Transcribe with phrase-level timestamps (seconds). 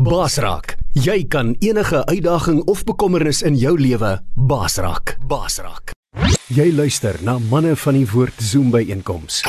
[0.00, 0.78] Basraak.
[0.96, 5.18] Jy kan enige uitdaging of bekommernis in jou lewe basraak.
[5.28, 5.92] Basraak.
[6.48, 9.42] Jy luister na manne van die woord Zoom by einkoms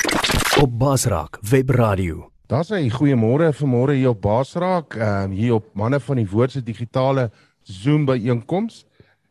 [0.59, 2.27] op Basraak Webradio.
[2.51, 6.52] Daar's 'n goeiemôre vanmôre hier op Basraak, ehm um, hier op manne van die woord
[6.52, 7.31] se digitale
[7.63, 8.86] Zoom by einkoms.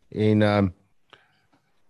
[0.08, 0.74] En ehm um,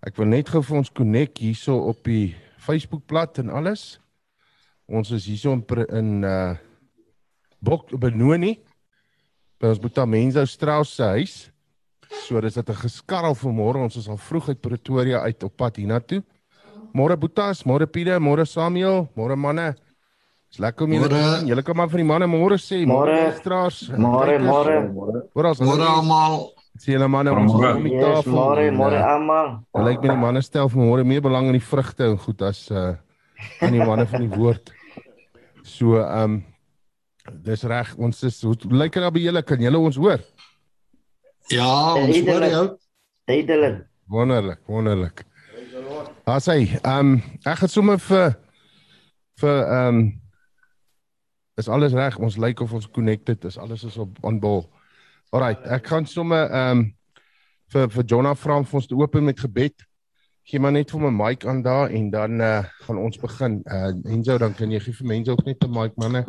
[0.00, 4.00] ek wil net gou vir ons connect hierso op die Facebookblad en alles.
[4.86, 6.56] Ons is hierso in uh
[7.60, 8.58] Bok Benoni
[9.60, 11.34] by ons Boeta Menzo Strauss se huis.
[12.26, 13.76] So dis dit 'n geskarrel vanmôre.
[13.76, 16.22] Ons is al vroeg uit Pretoria uit op pad hiernatoe.
[16.92, 19.76] Môre Boetas, môre Pieter, môre Samuel, môre manne.
[20.50, 21.48] Dis lekker om julle te sien.
[21.48, 22.84] Julle kan maar van die manne môre sê.
[22.86, 23.88] Môre Strauss.
[23.90, 24.90] Môre, môre.
[24.90, 26.50] Môre Môre almal.
[26.78, 27.76] Sien julle manne ons Môre.
[27.76, 28.32] om die Yes, tafel.
[28.32, 29.60] môre, en, môre almal.
[29.74, 32.70] Dit lyk my die manne stel vanmôre meer belang in die vrugte en goed as
[32.70, 32.96] uh
[33.62, 34.72] aan die manne van die woord.
[35.62, 36.44] So ehm um,
[37.44, 37.94] dis reg.
[37.96, 39.42] Ons is hoe lyk dit daar by julle?
[39.42, 40.22] Kan julle ons hoor?
[41.50, 42.64] Ja, ons hoor jou.
[43.30, 43.82] Duidelik.
[44.10, 45.24] Wonderlik, wonderlik.
[46.30, 48.34] As hy, ehm um, ek gaan sommer vir
[49.40, 50.00] vir ehm um,
[51.60, 52.18] is alles reg.
[52.18, 53.58] Ons lyk of ons connected is.
[53.58, 54.64] Alles is op on ball.
[55.34, 56.88] Alrite, ek gaan sommer ehm um,
[57.70, 59.86] vir vir Jonah vra om ons te open met gebed.
[60.50, 63.60] Gee maar net vir my mic aan daar en dan uh, gaan ons begin.
[63.66, 66.24] Uh Enzo, dan kan jy gee vir mense ook net 'n mic manne.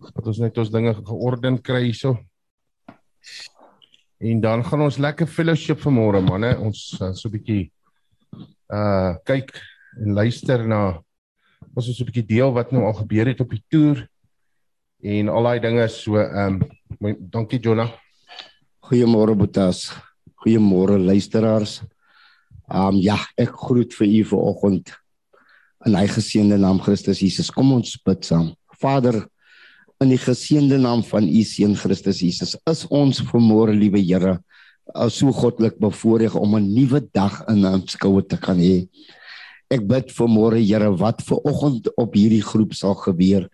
[0.00, 2.16] Dat ons net ons dinge georden kry hierso.
[4.18, 6.54] En dan gaan ons lekker fellowship vanmôre manne.
[6.58, 7.70] Ons uh, so 'n bietjie
[8.72, 9.52] uh kyk
[10.02, 10.98] en luister na
[11.74, 14.08] ons is so 'n bietjie deel wat nou al gebeur het op die toer
[15.02, 16.62] en al daai dinge so ehm
[17.00, 17.92] um, dankie Jonah.
[18.86, 19.92] Goeiemôre Boetas.
[20.40, 21.82] Goeiemôre luisteraars.
[22.70, 24.92] Um ja, ek groet vir u vanoggend
[25.86, 27.50] in hy geseënde naam Christus Jesus.
[27.50, 28.54] Kom ons bid saam.
[28.80, 29.26] Vader,
[30.04, 35.08] in die geseënde naam van u seun Christus Jesus, is ons vanmôre liewe Here uh,
[35.08, 38.88] so goddelik bevoorreg om 'n nuwe dag in aanskoue te kan hê.
[39.70, 43.48] Ek bid vanmôre Here wat vanoggend op hierdie groep sal gebeur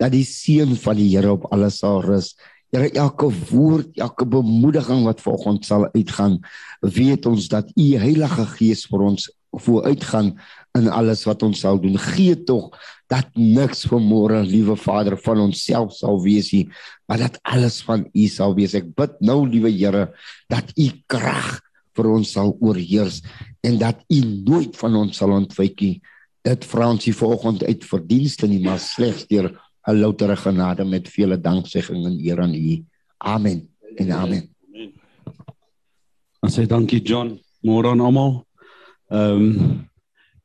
[0.00, 2.36] dat die seën van die Here op alles sal rus.
[2.70, 6.38] Here elke woord, elke bemoediging wat vanoggend sal uitgaan,
[6.80, 10.36] weet ons dat U Heilige Gees vir ons vooruitgaan
[10.78, 11.98] in alles wat ons sal doen.
[11.98, 12.70] Gee tog
[13.10, 16.68] dat niks vanmôre, liewe Vader, van onsself sal wees nie,
[17.10, 18.76] maar dat alles van U sal wees.
[18.78, 20.12] Ek bid nou, liewe Here,
[20.50, 21.58] dat U krag
[21.98, 23.18] vir ons sal oorheers
[23.66, 25.96] en dat U nooit van ons sal ontwyk nie.
[26.46, 29.50] Dit vra ons hier vanoggend uit verdienste nie, maar slegs deur
[29.90, 32.84] 'n loutere genade met vele danksegging en eer aan U.
[33.18, 33.68] Amen.
[33.96, 34.48] En amen.
[36.40, 37.40] Dan sê dankie John.
[37.60, 38.46] Môre aan almal.
[39.08, 39.88] Ehm um,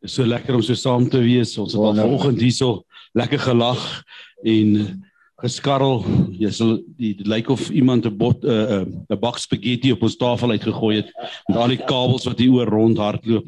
[0.02, 1.58] is so lekker om so saam te wees.
[1.58, 2.84] Ons het al vanoggend hierso
[3.14, 4.04] lekker gelag
[4.44, 5.02] en
[5.42, 6.04] geskarrel.
[6.40, 9.92] Jy sal die dit lyk of iemand 'n bot 'n uh, 'n uh, bak spaghetti
[9.92, 11.10] op ons tafel uitgegooi het
[11.48, 13.48] met al die kabels wat hier oor rond hardloop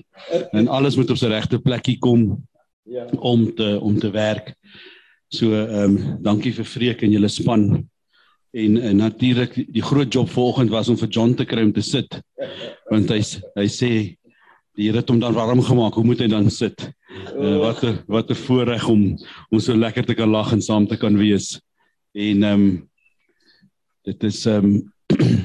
[0.52, 2.44] en alles moet op sy regte plekkie kom
[3.20, 4.56] om te om te werk.
[5.28, 7.66] So ehm um, dankie vir Freek en julle span.
[8.56, 11.84] En, en natuurlik die groot job vanoggend was om vir John te kry om te
[11.84, 12.20] sit.
[12.88, 13.20] Want hy
[13.60, 13.92] hy sê
[14.78, 15.98] die Here het hom dan warm gemaak.
[15.98, 16.80] Hoe moet hy dan sit?
[17.36, 19.18] Uh, wat 'n wat 'n voorreg om
[19.52, 21.60] om so lekker te kan lag en saam te kan wees.
[22.14, 22.90] En ehm um,
[24.04, 24.92] dit is ehm um,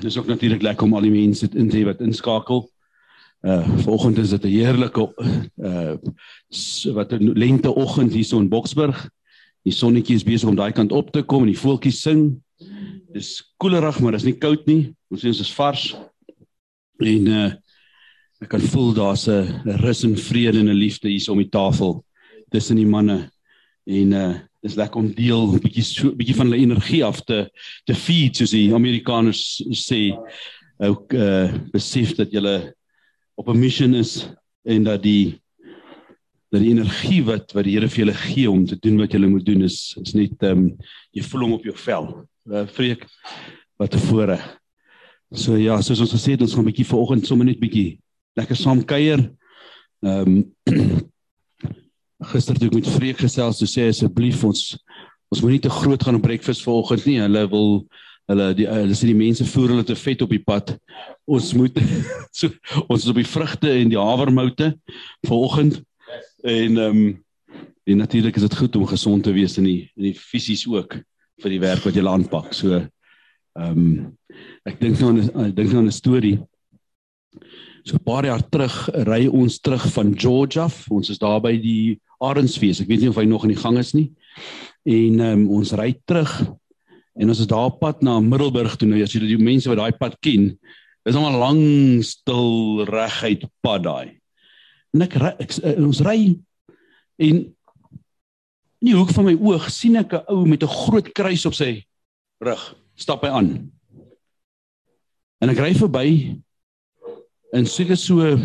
[0.01, 2.71] dis ook natuurlik lekker om al die mense in te hê wat inskakel.
[3.43, 5.11] Uh vanoggend is dit 'n heerlike
[5.59, 5.97] uh
[6.95, 9.11] wat 'n lenteoggend hier so in Boksburg.
[9.63, 12.25] Die sonnetjie is besig om daai kant op te kom en die voeltjies sing.
[13.15, 14.95] Dis koelerig, maar dis nie koud nie.
[15.13, 15.91] Ons sien ons is vars.
[17.03, 17.51] En uh
[18.43, 22.05] ek kan voel daar's 'n rus en vrede en 'n liefde hier om die tafel
[22.51, 23.31] tussen die manne.
[23.87, 27.21] En uh dis lekker om deel 'n bietjie so 'n bietjie van hulle energie af
[27.23, 27.49] te
[27.87, 30.11] te feed soos die Amerikaners sê.
[30.79, 32.73] Ook uh besef dat jy
[33.37, 34.29] op 'n mission is
[34.65, 35.42] en dat die
[36.53, 39.31] dat die energie wat wat die Here vir julle gee om te doen wat julle
[39.33, 40.67] moet doen is is net ehm um,
[41.17, 42.11] jy voel hom op jou vel.
[42.51, 43.07] Uh, vreek
[43.81, 44.43] wat voorreg.
[45.33, 48.01] So ja, soos ons gesê het, ons gaan 'n bietjie vanoggend sommer net bietjie
[48.37, 49.31] lekker saam kuier.
[50.05, 51.09] Ehm um,
[52.33, 54.77] gister toe ek met Vreek gesels, toe sê hy asseblief ons
[55.33, 57.21] ons moet nie te groot gaan op breakfast vanoggend nie.
[57.23, 57.87] Hulle wil
[58.31, 60.77] hulle die hulle sê die mense voer hulle te vet op die pad.
[61.25, 61.81] Ons moet
[62.39, 62.53] so
[62.89, 64.75] ons is op die vrugte en die havermoute
[65.27, 65.81] vanoggend.
[66.43, 67.25] En ehm um,
[67.85, 70.95] en natuurlik is dit goed om gesond te wees in die in die fisies ook
[71.43, 72.53] vir die werk wat jy aanpak.
[72.55, 72.89] So ehm
[73.59, 74.17] um,
[74.65, 76.39] ek dink nou aan ek dink nou aan 'n storie.
[77.83, 80.69] So 'n paar jaar terug ry ons terug van Georgia.
[80.89, 82.81] Ons is daar by die Arendsfees.
[82.81, 84.13] Ek weet nie of hy nog in die gang is nie.
[84.85, 86.53] En ehm um, ons ry terug
[87.15, 89.81] En ons is daar op pad na Middelburg toe nou as jy die mense wat
[89.81, 90.53] daai pad ken,
[91.05, 91.63] dis nog 'n lang
[92.05, 94.22] stil reguit pad daai.
[94.93, 96.19] En ek, ek, ek ons ry
[97.23, 97.37] en
[98.83, 101.55] in die hoek van my oog sien ek 'n ou met 'n groot kruis op
[101.55, 101.85] sy
[102.41, 102.63] rug.
[102.97, 103.71] Stap hy aan.
[105.41, 106.37] En ek ry verby
[107.53, 108.37] en seker so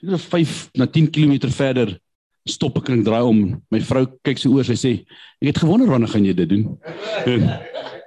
[0.00, 1.98] seker 5 na 10 km verder
[2.48, 3.40] stop ek en draai om.
[3.70, 4.92] My vrou kyk so oor, sy sê,
[5.40, 6.78] "Ek het gewonder wanneer gaan jy dit doen?"
[7.26, 7.60] En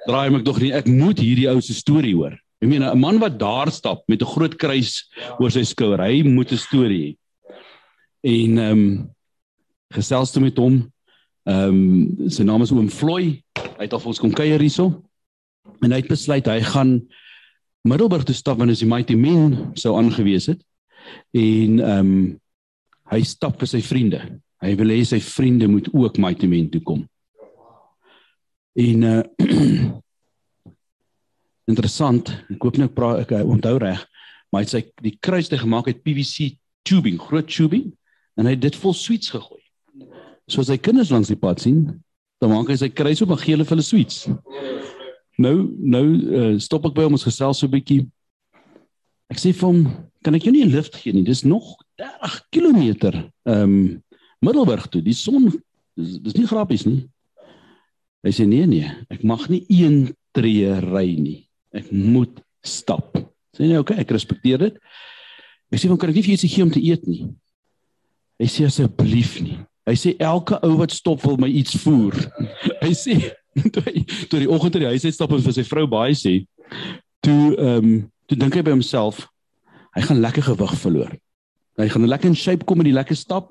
[0.08, 0.74] draai my tog nie.
[0.74, 2.38] Ek moet hierdie ou se storie hoor.
[2.62, 5.10] Ek meen 'n man wat daar stap met 'n groot kruis
[5.40, 7.18] oor sy skouer, hy moet 'n storie hê.
[8.22, 9.14] En ehm um,
[9.92, 10.82] gesels toe met hom.
[11.50, 13.42] Ehm um, sy naam is oom Floy.
[13.58, 15.02] Hy het al vir ons kom kuier hierso.
[15.82, 17.00] En hy het besluit hy gaan
[17.82, 20.62] Middelburg toe stap wanneer as die Mighty Men sou aangewees het.
[21.34, 22.38] En ehm um,
[23.12, 24.22] hy stap vir sy vriende.
[24.62, 27.02] Hy wil hê sy vriende moet ook Mighty Men toe kom.
[28.78, 29.24] En uh
[31.72, 34.00] interessant, ek hoop nou ek praat ek onthou reg,
[34.52, 36.54] maar hy het sy die kruis te gemaak uit PVC
[36.88, 37.92] tubing, groot tubing
[38.40, 39.62] en hy het dit vol sweets gegooi.
[40.48, 41.86] So as hy kinders langs die pad sien,
[42.42, 44.26] dan maak hy sy kruis op en gee hulle vir hulle sweets.
[45.42, 48.06] Nou nou uh, stop ek by hom ons gesels so 'n bietjie.
[49.32, 49.82] Ek sê vir hom,
[50.26, 51.24] kan ek jou nie 'n lift gee nie?
[51.24, 52.82] Dis nog 30 km
[53.46, 54.04] ehm um,
[54.42, 55.04] Middelburg toe.
[55.06, 55.52] Die son
[55.96, 57.06] dis, dis nie grappies nie.
[58.26, 61.48] Hy sê nee nee, ek mag nie een tree ry nie.
[61.74, 63.18] Ek moet stap.
[63.56, 64.78] Sê nee, okay, ek respekteer dit.
[65.72, 67.30] Ek sê van kan ek nie vir jou gee om te eet nie.
[68.42, 69.60] Hy sê asseblief nie.
[69.86, 72.16] Hy sê elke ou wat stop wil my iets voer.
[72.82, 73.18] Hy sê
[73.74, 74.02] toe hy,
[74.32, 76.40] toe die oggend in die huis uitstap en vir sy vrou baie sê,
[77.22, 77.94] toe ehm um,
[78.32, 79.26] toe dink hy by homself,
[79.92, 81.10] hy gaan lekker gewig verloor.
[81.82, 83.50] Hy gaan lekker in shape kom met die lekker stap.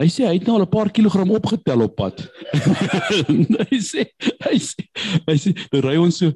[0.00, 2.22] Hy sê hy het nou al 'n paar kilogram opgetel op pad.
[3.70, 4.08] hy sê
[4.46, 4.86] hy sê
[5.28, 6.32] hy sê nou ry ons so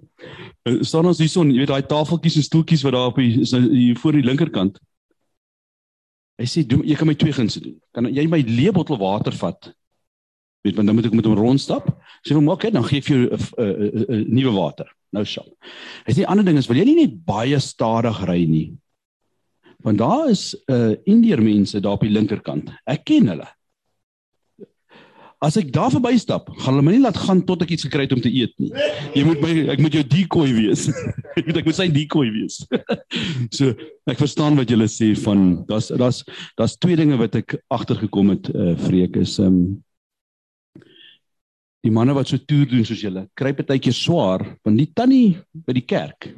[0.85, 4.19] staan ons hierson, jy weet daai tafeltjies en stoeltjies wat daar op die nou voor
[4.19, 4.79] die linkerkant.
[6.43, 7.79] Hy sê doen jy kan my twee gunste doen.
[7.95, 9.71] Kan jy my leë bottel water vat?
[10.67, 11.89] Weet want dan moet ek met hom rondstap.
[12.27, 14.91] Sê hom okay, dan gee ek vir jou 'n nuwe water.
[15.15, 15.47] Nou sal.
[16.07, 18.73] Hy sê ander ding is wil jy nie net baie stadig ry nie.
[19.83, 22.71] Want daar is uh Indiër mense daar op die linkerkant.
[22.87, 23.49] Ek ken hulle.
[25.43, 28.13] As ek daar verbystap, gaan hulle my nie laat gaan tot ek iets gekry het
[28.15, 28.71] om te eet nie.
[29.17, 30.85] Jy moet my ek moet jou decoy wees.
[31.39, 32.61] ek moet ek moet sy decoy wees.
[33.57, 33.73] so,
[34.07, 36.21] ek verstaan wat julle sê van daar's daar's
[36.61, 39.59] daar's twee dinge wat ek agtergekom het uh vreek is um
[41.83, 45.41] die manne wat so toer doen soos julle, kry baie keer swaar want die tannie
[45.51, 46.29] by die kerk.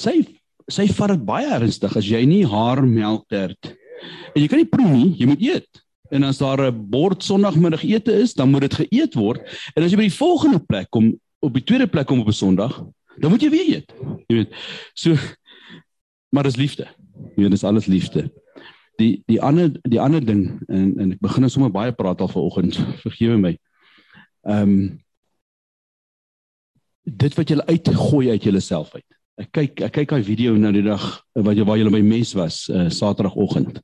[0.00, 0.22] Sy
[0.68, 3.74] sy vat dit baie ernstig as jy nie haar melktert
[4.32, 5.84] en jy kan nie proe nie, jy moet eet.
[6.10, 9.40] En as daar 'n bord Sondagmiddagete is, dan moet dit geëet word.
[9.74, 12.32] En as jy by die volgende plek kom, op die tweede plek kom op 'n
[12.32, 12.84] Sondag,
[13.18, 13.92] dan moet jy weer eet.
[14.26, 14.54] Jy weet.
[14.94, 15.16] So
[16.28, 16.86] maar dis liefde.
[17.36, 18.28] Jy weet, dis alles liefde.
[18.96, 22.28] Die die ander die ander ding en en ek begin nou sommer baie praat al
[22.28, 22.78] vanoggend.
[23.04, 23.58] Vergewe my.
[24.42, 25.04] Ehm um,
[27.08, 29.06] dit wat jy uitgooi uit jouself uit.
[29.40, 32.34] Ek kyk ek kyk daai video nou die dag wat jy waar jy by mes
[32.36, 33.80] was uh, Saterdagoggend.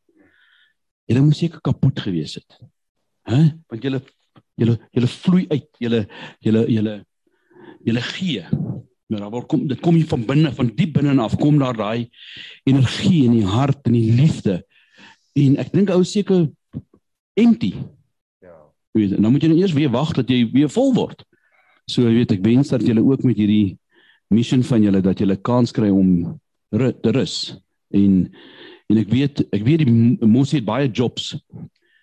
[1.10, 2.60] Julle moes seker kapot gewees het.
[3.28, 3.40] Hæ?
[3.70, 4.00] Want julle
[4.60, 6.04] julle julle vloei uit, julle
[6.44, 6.94] julle julle
[7.84, 8.44] julle gee.
[9.12, 11.76] Nou daar word kom dit kom hier van binne, van diep binne af kom daar
[11.76, 12.08] daai
[12.68, 14.62] energie in die hart en die liefde.
[15.36, 16.46] En ek dink ou seker
[17.38, 17.74] empty.
[18.44, 18.56] Ja.
[18.96, 21.24] Weet, nou moet jy nou eers weer wag dat jy weer vol word.
[21.90, 23.76] So jy weet ek wens dat julle ook met hierdie
[24.32, 26.38] mission van julle dat julle kans kry om
[26.74, 27.54] te rus
[27.94, 28.32] en
[28.92, 31.32] en ek weet ek weet die Mosie het baie jobs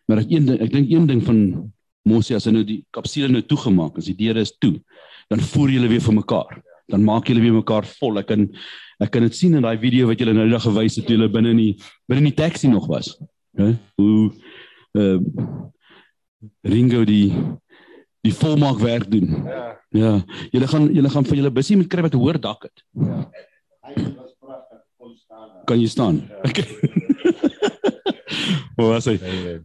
[0.08, 1.40] maar ek een ding ek dink een ding van
[2.08, 4.78] Mosie as hy nou die kapsule nou toegemaak as die deure is toe
[5.32, 6.62] dan voer julle weer vir mekaar
[6.92, 8.48] dan maak julle weer mekaar vol ek kan
[9.02, 11.32] ek kan dit sien in daai video wat julle nou net gewys het toe julle
[11.32, 11.74] binne in die
[12.10, 13.14] binne in die taxi nog was
[13.60, 14.32] hè hoe
[14.98, 15.20] uh,
[16.66, 17.30] Ringo die
[18.22, 19.44] die volmaak werk doen.
[19.46, 19.68] Ja.
[19.90, 20.12] Ja.
[20.52, 22.84] Julle gaan julle gaan vir julle busie moet kry wat 'n hoër dak het.
[22.94, 23.30] Ja.
[25.66, 26.24] Kan jy staan?
[26.28, 26.42] Ja.
[26.52, 26.68] Okay.
[28.76, 29.18] Hoe was hy?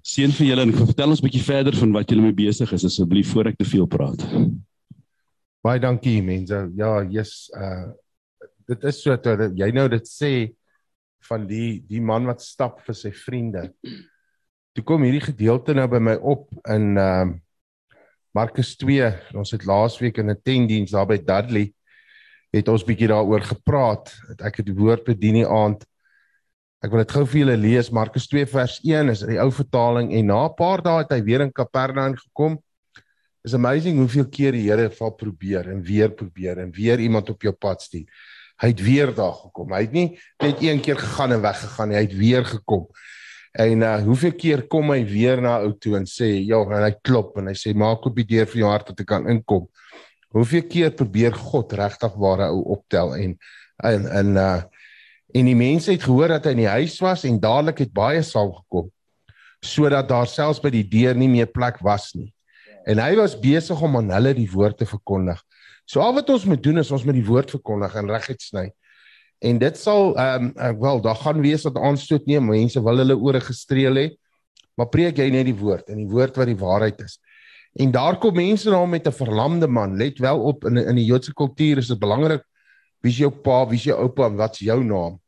[0.04, 2.84] Seën vir julle en vertel ons 'n bietjie verder van wat julle mee besig is
[2.84, 4.20] asseblief voor ek te veel praat.
[5.64, 6.58] Baie dankie mense.
[6.76, 7.94] Ja, yes, uh
[8.66, 10.32] dit is so dat jy nou dit sê
[11.28, 13.70] van die die man wat stap vir sy vriende.
[14.74, 17.30] Toe kom hierdie gedeelte nou by my op in uh
[18.36, 19.06] Markus 2,
[19.38, 21.72] ons het laasweek in 'n tentdiens daar by Dudley
[22.56, 24.12] het ons bietjie daaroor gepraat.
[24.38, 25.84] Ek het die woord bedien die aand.
[26.84, 27.90] Ek wil dit gou vir julle lees.
[27.94, 31.22] Markus 2 vers 1 is die ou vertaling en na 'n paar dae het hy
[31.22, 32.58] weer in Kapernaum gekom.
[33.44, 37.42] Is amazing hoeveel keer die Here val probeer en weer probeer en weer iemand op
[37.42, 38.06] jou pad stuur.
[38.60, 39.72] Hy het weer daar gekom.
[39.72, 41.96] Hy het nie net een keer gegaan en weggegaan nie.
[41.96, 42.86] Hy het weer gekom.
[43.56, 46.94] En uh hoeveel keer kom hy weer na ou toe en sê, "Ja, en hy
[47.02, 49.68] klop en hy sê, "Maak oop die deur vir jou hart dat ek kan inkom."
[50.36, 53.38] Hoeveel keer probeer God regtig ware ou optel en
[53.84, 54.62] en en uh
[55.36, 58.22] en die mense het gehoor dat hy in die huis was en dadelik het baie
[58.24, 58.86] saam gekom
[59.64, 62.30] sodat daar selfs by die deur nie meer plek was nie.
[62.86, 65.40] En hy was besig om aan hulle die woord te verkondig.
[65.86, 68.68] So al wat ons moet doen is ons moet die woord verkondig en reguit sny.
[69.44, 73.16] En dit sal ehm um, wel daar gaan wees wat aanstoot neem, mense wil hulle
[73.16, 74.06] ore gestreel hê.
[74.76, 77.18] Maar preek jy net die woord en die woord wat die waarheid is.
[77.76, 79.96] En daar kom mense na hom met 'n verlamde man.
[79.96, 82.44] Let wel op in in die Joodse kultuur is dit belangrik
[83.00, 85.20] wie is jou pa, wie is jou oupa en wat's jou naam.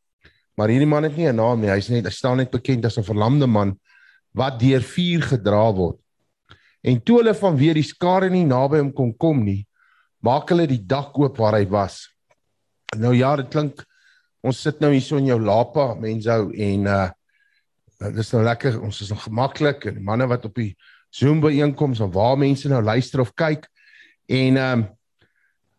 [0.56, 1.70] Maar hierdie man het nie 'n naam nie.
[1.70, 3.78] Hy's net hy staan net bekend as 'n verlamde man
[4.34, 5.98] wat deur vuur gedra word.
[6.82, 9.66] En toe hulle van weer die skare nie naby hom kon kom nie,
[10.22, 12.08] maak hulle die dak oop waar hy was.
[12.96, 13.84] Nou ja, dit klink
[14.42, 17.08] ons sit nou hier so in jou lapa mensou en uh
[17.98, 20.76] dit is nou lekker, ons is nog gemaklik en die manne wat op die
[21.10, 23.66] Zoom byeenkomste of waar mense nou luister of kyk
[24.28, 24.86] en um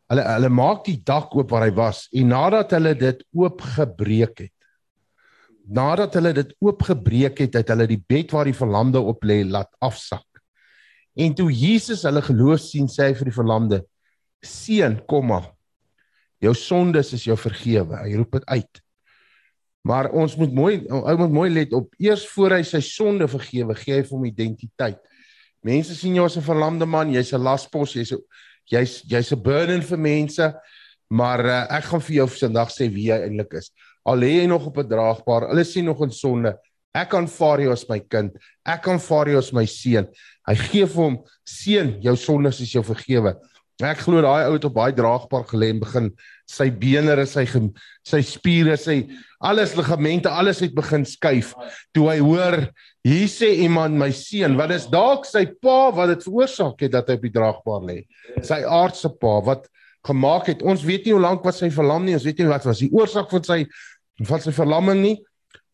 [0.10, 4.56] hulle hulle maak die dak oop waar hy was en nadat hulle dit oopgebreek het
[5.70, 9.70] nadat hulle dit oopgebreek het, het hulle die bed waar die verlamde op lê laat
[9.86, 10.26] afsak.
[11.20, 13.82] En toe Jesus hulle geloof sien, sê hy vir die verlamde:
[14.42, 15.52] "Seun, kom maar.
[16.42, 18.82] Jou sondes is jou vergewe." Hy roep dit uit.
[19.84, 23.76] Maar ons moet mooi ou moet mooi let op eers voor hy sy sonde vergewe,
[23.76, 25.00] gee hy vir hom identiteit.
[25.66, 28.14] Mense sien jou as 'n verlamde man, jy's 'n laspos, jy's
[28.70, 30.54] jy's jy's 'n burden vir mense,
[31.10, 33.72] maar uh, ek gaan vir jou vandag sê wie jy eintlik is.
[34.06, 36.56] Al lê jy nog op 'n draagbaar, hulle sien nog in sonde.
[36.96, 38.34] Ek aanvaar jou as my kind.
[38.66, 40.08] Ek aanvaar jou as my seun.
[40.48, 43.36] Hy gee vir hom seun, jou sondes is jou vergewe.
[43.80, 46.10] Ek glo daai ou het op baie draagbaar gelê en begin
[46.50, 47.46] sy bene en sy
[48.10, 49.04] sy spiere, sy
[49.46, 51.54] alles ligamente, alles het begin skuif.
[51.94, 52.58] Toe hy hoor,
[53.06, 57.12] hier sê iemand my seun, wat is dalk sy pa wat dit veroorsaak het dat
[57.12, 58.00] hy op die draagbaar lê.
[58.42, 59.70] Sy aardse pa wat
[60.08, 60.66] gemaak het.
[60.66, 62.16] Ons weet nie hoe lank was sy verlam nie.
[62.18, 63.64] Ons weet nie wat was die oorsaak van sy
[64.28, 65.18] van sy verlamming nie.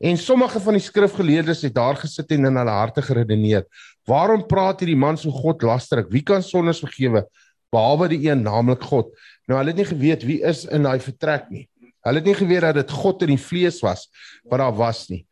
[0.06, 3.64] En sommige van die skrifgeleerdes het daar gesit en in hulle harte geredeneer.
[4.06, 6.12] Waarom praat hierdie man so God lasterik?
[6.14, 7.24] Wie kan sondes vergewe
[7.74, 9.10] behalwe die een, naamlik God?
[9.46, 11.68] Nou hulle het nie geweet wie is in daai vertrek nie.
[12.06, 14.08] Hulle het nie geweet dat dit God in die vlees was
[14.50, 15.24] wat daar was nie.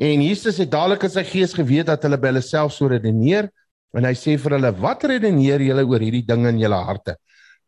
[0.00, 3.50] En Jesus het dadelik in sy gees geweet dat hulle by hulle self so redeneer
[3.96, 7.16] en hy sê vir hulle: "Wat redeneer julle oor hierdie dinge in julle harte?"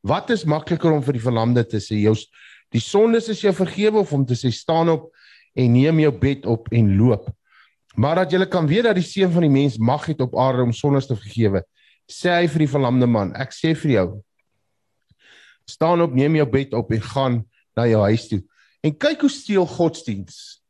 [0.05, 2.15] Wat is makliker om vir die verlamde te sê, jou
[2.73, 5.11] die sondes is jou vergewe of om te sê staan op
[5.57, 7.29] en neem jou bed op en loop.
[7.97, 10.63] Maar dat jy kan weet dat die seun van die mens mag het op aarde
[10.63, 11.63] om sondes te vergewe,
[12.11, 14.09] sê hy vir die verlamde man, ek sê vir jou
[15.65, 17.39] staan op, neem jou bed op en gaan
[17.77, 18.43] na jou huis toe.
[18.85, 20.61] En kyk hoe steel godsdiens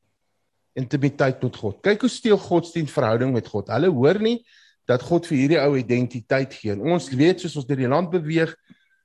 [0.75, 1.81] intimiteit met God.
[1.83, 3.69] Kyk hoe steel godsdiens verhouding met God.
[3.69, 4.39] Hulle hoor nie
[4.87, 6.75] dat God vir hierdie ou identiteit gee.
[6.77, 8.53] Ons weet soos ons deur die land beweeg,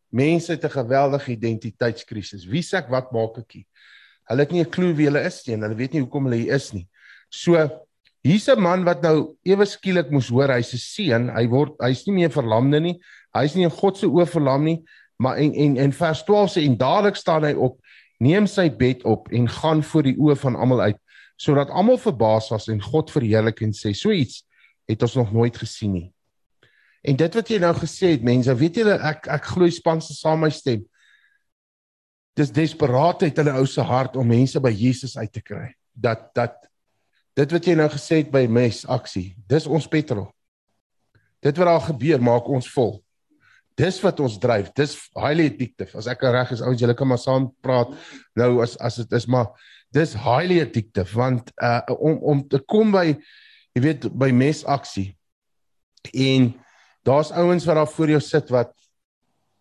[0.10, 2.46] Mense het 'n geweldige identiteitskrisis.
[2.46, 3.66] Wie sê ek wat maak ek hier?
[4.26, 6.36] Hulle het nie 'n klou wie hulle is nie en hulle weet nie hoekom hulle
[6.36, 6.88] hier is nie.
[7.30, 7.54] So
[8.24, 12.08] hier's 'n man wat nou ewe skielik moes hoor hy's 'n seun, hy word hy's
[12.08, 13.00] nie meer verlamde nie.
[13.36, 14.84] Hy's nie in God se oë verlam nie,
[15.24, 17.80] maar en en en vers 12 sê en dadelik staan hy op,
[18.20, 21.00] neem sy bed op en gaan voor die oë van almal uit
[21.40, 24.44] sodat almal verbaas was en God verheerlik en sê so iets
[24.90, 26.08] het ons nog nooit gesien nie.
[27.02, 30.44] En dit wat jy nou gesê het, mense, weet julle ek ek glo spanse saam
[30.44, 30.84] my stem.
[32.36, 35.76] Dis desperaatheid in 'n ou se hart om mense by Jesus uit te kry.
[35.94, 36.68] Dat dat
[37.36, 40.28] dit wat jy nou gesê het by mes aksie, dis ons petrol.
[41.40, 43.04] Dit wat daar gebeur maak ons vol.
[43.80, 44.74] Dis wat ons dryf.
[44.76, 45.96] Dis highly addictive.
[45.98, 47.94] As ek reg is, ouens, julle kan maar saam praat
[48.36, 49.54] nou as as dit is maar
[49.96, 53.08] dis highly addictive want uh om om te kom by
[53.76, 55.14] jy weet by mes aksie
[56.14, 56.52] en
[57.10, 58.74] Daar's ouens wat daar voor jou sit wat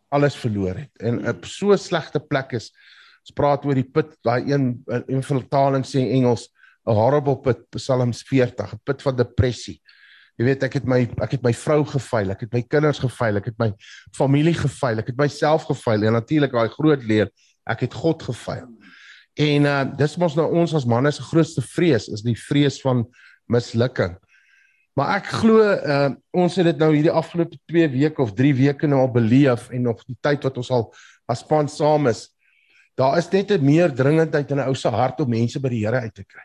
[0.08, 2.72] alles verloor het en op so 'n slegte plek is.
[3.22, 6.48] Ons praat oor die put, daai een in vertaling sê Engels
[6.87, 9.80] 'n horrible put, Psalms 40, 'n put van depressie.
[10.38, 13.40] Jy weet ek het my ek het my vrou gefaal, ek het my kinders gefaal,
[13.40, 13.73] ek het my
[14.16, 17.33] familie gefaal, ek het myself gefaal en natuurlik daai groot leer,
[17.66, 18.68] ek het God gefaal.
[19.38, 23.04] En uh dis mos nou ons as manne se grootste vrees is die vrees van
[23.50, 24.14] mislukking.
[24.99, 28.88] Maar ek glo uh, ons het dit nou hierdie afgelope 2 weke of 3 weke
[28.90, 30.88] nou al beleef en nog die tyd wat ons al
[31.30, 32.25] as span saam is.
[32.99, 35.87] Daar is net 'n meer dringendheid in 'n ou se hart om mense by die
[35.87, 36.43] Here uit te kry.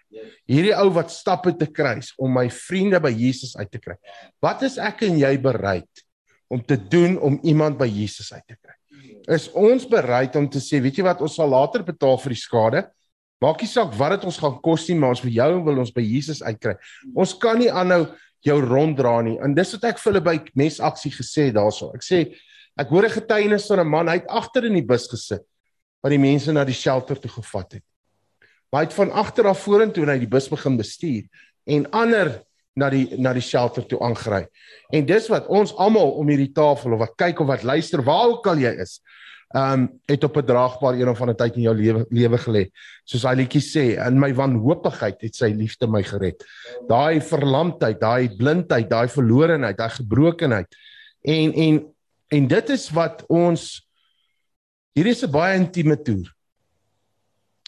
[0.47, 3.95] Hierdie ou wat stappe te kry om my vriende by Jesus uit te kry.
[4.39, 5.89] Wat is ek en jy bereid
[6.47, 8.75] om te doen om iemand by Jesus uit te kry.
[9.33, 12.41] Is ons bereid om te sê, weet jy wat, ons sal later betaal vir die
[12.41, 12.91] skade.
[13.41, 15.91] Maak nie saak wat dit ons gaan kos nie, maar ons vir jou wil ons
[15.91, 16.75] by Jesus uitkry.
[17.15, 18.05] Ons kan nie aanhou
[18.45, 19.39] jou ronddra nie.
[19.41, 21.89] En dis wat ek vir hulle by mesaksie gesê daarso.
[21.95, 22.35] Ek sê
[22.77, 25.45] ek hoor 'n getuienis van 'n man, hy het agter in die bus gesit
[26.03, 27.85] wat die mense na die shelter toe gevat het.
[28.69, 31.23] Maar hy het van agter af vorentoe na die bus begin bestuur
[31.69, 32.41] en ander
[32.75, 34.47] na die na die shelter toe aangery.
[34.93, 38.33] En dis wat ons almal om hierdie tafel of wat kyk of wat luister, waar
[38.33, 38.97] ook al jy is,
[39.53, 42.63] ehm um, het op 'n draagbaar een of ander tyd in jou lewe lewe gelê.
[43.05, 46.43] Soos hy liedjie sê, in my wanhoopigheid het sy liefde my gered.
[46.89, 50.67] Daai verlamdheid, daai blindheid, daai verlorenheid, daai gebrokenheid.
[51.21, 51.93] En en
[52.27, 53.87] en dit is wat ons
[54.93, 56.29] hierdie is 'n baie intieme toer.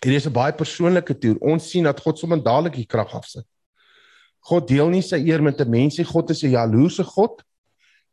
[0.03, 1.37] Hierdie is 'n baie persoonlike toer.
[1.41, 3.45] Ons sien dat God sommer dadelik die krag afsit.
[4.45, 6.05] God deel nie sy eer met 'n mens nie.
[6.05, 7.43] God is 'n jaloerse God.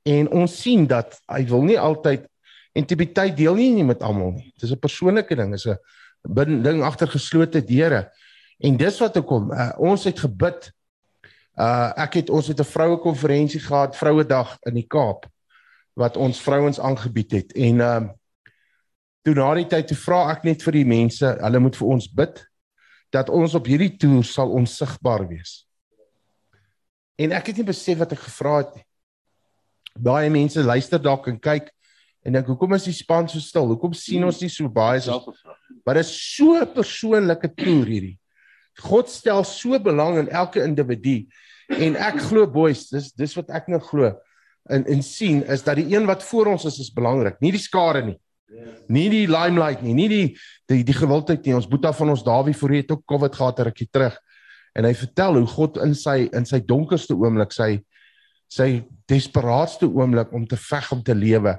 [0.04, 2.26] En ons sien dat hy wil nie altyd
[2.74, 4.52] intimiteit deel nie, nie met almal nie.
[4.58, 8.10] Dis 'n persoonlike ding, is 'n ding agter geslote deure.
[8.60, 9.50] En dis wat ek kom.
[9.52, 10.72] Uh, ons het gebid.
[11.58, 15.26] Uh ek het ons het 'n vroue konferensie gehad, Vrouedag in die Kaap
[15.94, 17.52] wat ons vrouens aangebied het.
[17.52, 18.08] En uh
[19.22, 22.08] toe na die tyd toe vra ek net vir die mense, hulle moet vir ons
[22.20, 22.40] bid
[23.12, 25.62] dat ons op hierdie toer sal onsigbaar wees.
[27.20, 28.86] En ek het nie besef wat ek gevra het nie.
[29.92, 31.68] Baie mense luister dalk en kyk
[32.24, 33.68] en dink hoekom is die span so stil?
[33.74, 35.34] Hoekom sien ons nie so baie so?
[35.84, 38.18] Maar dit is so 'n persoonlike toer hierdie.
[38.80, 41.28] God stel so belang in elke individu
[41.68, 44.14] en ek glo boys, dis dis wat ek nou glo
[44.70, 47.62] en en sien is dat die een wat voor ons is is belangrik, nie die
[47.62, 48.18] skare nie.
[48.92, 50.26] Nie die limelight nie, nie die
[50.68, 51.54] die die gewildheid nie.
[51.56, 54.18] Ons boeta van ons Dawie voor het ook COVID gehad 'n rukkie terug.
[54.74, 57.82] En hy vertel hoe God in sy in sy donkerste oomblik sy
[58.48, 61.58] sy desperaatste oomblik om te veg om te lewe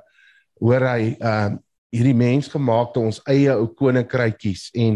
[0.61, 1.61] hoor hy ehm uh,
[1.93, 4.95] hierdie mens gemaakte ons eie ou koninkrytjies en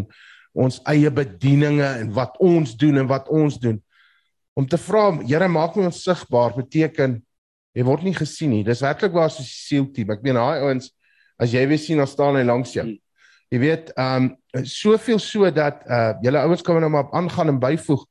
[0.58, 3.78] ons eie bedieninge en wat ons doen en wat ons doen.
[4.58, 7.19] Om te vra Here maak my ons sigbaar beteken
[7.78, 8.63] jy word nie gesien nie.
[8.65, 10.89] Dis werklik waar die siel team ek meen daai ouens
[11.39, 12.88] as jy weer sien dan staan hy langs jou
[13.47, 17.60] Jy weet, ehm um, soveel so dat uh julle ouens kan nou maar aangaan en
[17.60, 18.04] byvoeg.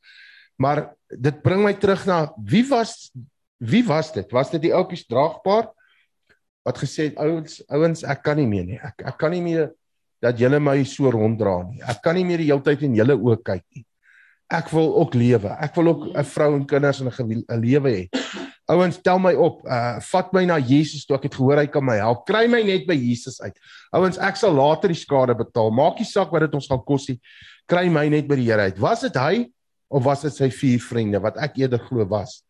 [0.56, 3.10] Maar dit bring my terug na wie was
[3.58, 4.30] wie was dit?
[4.32, 5.68] Was dit die ouppies draagbaar
[6.66, 8.80] wat gesê het ouens ouens ek kan nie meer nie.
[8.80, 9.68] Ek ek kan nie meer
[10.24, 11.82] dat julle my so ronddra nie.
[11.84, 13.84] Ek kan nie meer die hele tyd in julle oë kyk nie.
[14.48, 15.52] Ek wil ook lewe.
[15.60, 18.45] Ek wil ook 'n vrou en kinders en 'n lewe hê.
[18.66, 19.60] Ouens, tel my op.
[19.62, 22.24] Uh vat my na Jesus toe ek het gehoor hy kan my help.
[22.26, 23.54] Kry my net by Jesus uit.
[23.94, 25.70] Ouens, ek sal later die skade betaal.
[25.74, 27.20] Maak nie saak wat dit ons gaan kos nie.
[27.70, 28.80] Kry my net by die Here uit.
[28.82, 29.46] Was dit hy
[29.86, 32.40] of was dit sy vier vriende wat ek eerder glo was?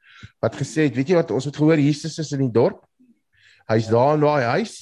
[0.40, 2.81] Wat gesê het, weet jy wat ons het gehoor Jesus is in die dorp.
[3.68, 4.79] Hy's daar in daai huis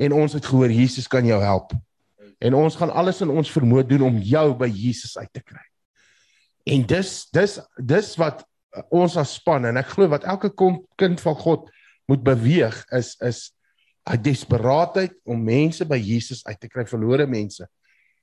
[0.00, 1.72] en ons het gehoor Jesus kan jou help.
[2.40, 5.64] En ons gaan alles in ons vermoë doen om jou by Jesus uit te kry.
[6.68, 8.44] En dis dis dis wat
[8.90, 10.50] ons as span en ek glo wat elke
[11.00, 11.70] kind van God
[12.10, 13.50] moet beweeg is is
[14.08, 17.66] 'n desperaatheid om mense by Jesus uit te kry verlore mense.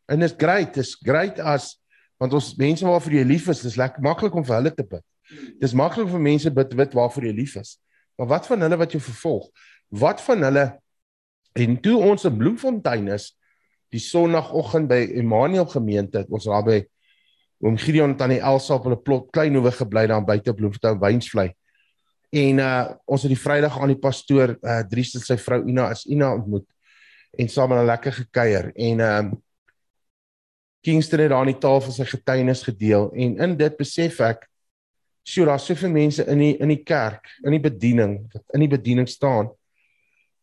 [0.07, 1.77] En is great, is great as
[2.17, 5.03] want ons mense waarvoor jy lief is, dis lekker maklik om vir hulle te bid.
[5.61, 7.77] Dis maklik vir mense bid bid waarvoor jy lief is.
[8.17, 9.49] Maar wat van hulle wat jou vervolg?
[9.89, 10.65] Wat van hulle
[11.57, 13.31] en toe ons in Bloemfontein is
[13.93, 16.81] die sonoggend by Emmanuel gemeente, ons daar by
[17.63, 21.51] oom Gideon en tannie Elsa op hulle plot klein hoewe gebly daar buite Bloemfontein Wynsvlei.
[22.29, 25.89] En uh ons het die Vrydag aan die pastoor uh Dries en sy vrou Ina
[25.95, 26.67] as Ina ontmoet
[27.37, 29.35] en saam 'n lekker gekuier en um
[30.83, 34.45] Kingston het daar aan die tafel sy getuienis gedeel en in dit besef ek
[35.27, 38.71] sjoe daar's soveel mense in die in die kerk, in die bediening, wat in die
[38.71, 39.49] bediening staan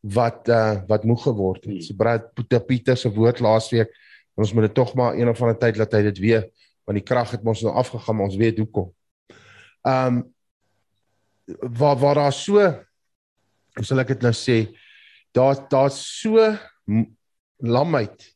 [0.04, 1.84] wat uh wat moeg geword het.
[1.84, 2.32] So Brad
[2.66, 3.92] Pieter se woord laasweek
[4.34, 6.44] ons moet dit tog maar een of ander tyd laat hy dit weer
[6.84, 8.92] want die krag het ons nou afgegaan ons weet hoekom.
[9.82, 10.22] Ehm um,
[11.60, 12.60] waar waar daar so
[13.74, 14.56] hoe sal ek dit nou sê
[15.36, 16.40] daar daar's so
[17.58, 18.34] lamheid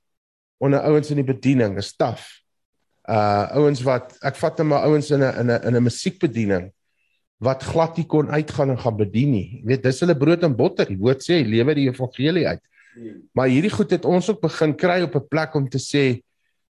[0.59, 2.43] onder ouens in die bediening, 'n staf.
[3.09, 6.73] Uh ouens wat ek vat net maar ouens in 'n in 'n in 'n musiekbediening
[7.39, 9.61] wat glad nie kon uitgaan en gaan bedien nie.
[9.61, 10.87] Jy weet, dis hulle brood en botter.
[10.87, 12.63] Die woord sê lewer die evangelie uit.
[13.33, 16.21] Maar hierdie goed het ons ook begin kry op 'n plek om te sê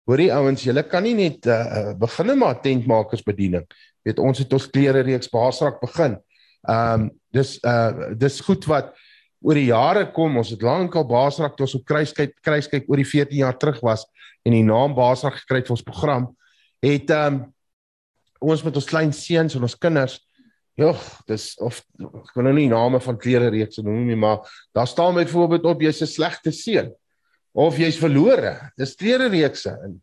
[0.09, 3.67] Hoorie ouens, julle kan nie net uh, begin maar tentmakers bediening.
[4.03, 6.19] Weet ons het ons klere reeks baasrak begin.
[6.69, 8.91] Ehm um, dis uh dis goed wat
[9.41, 10.37] oor die jare kom.
[10.37, 14.05] Ons het lankal baasrak toe ons op kruiskyk kruiskyk oor die 14 jaar terug was
[14.45, 16.29] en die naam baasrak gekry het vir ons program.
[16.83, 17.41] Het ehm um,
[18.43, 20.19] ons met ons klein seuns en ons kinders
[20.81, 20.95] Ja,
[21.29, 24.41] dis of ek kan nou nie name van klere reeks noem nie, maar
[24.73, 26.89] daar staan byvoorbeeld op jy's 'n slegte seun
[27.53, 28.57] of jy's verlore.
[28.81, 29.73] Dis klere reekse.
[29.85, 29.99] En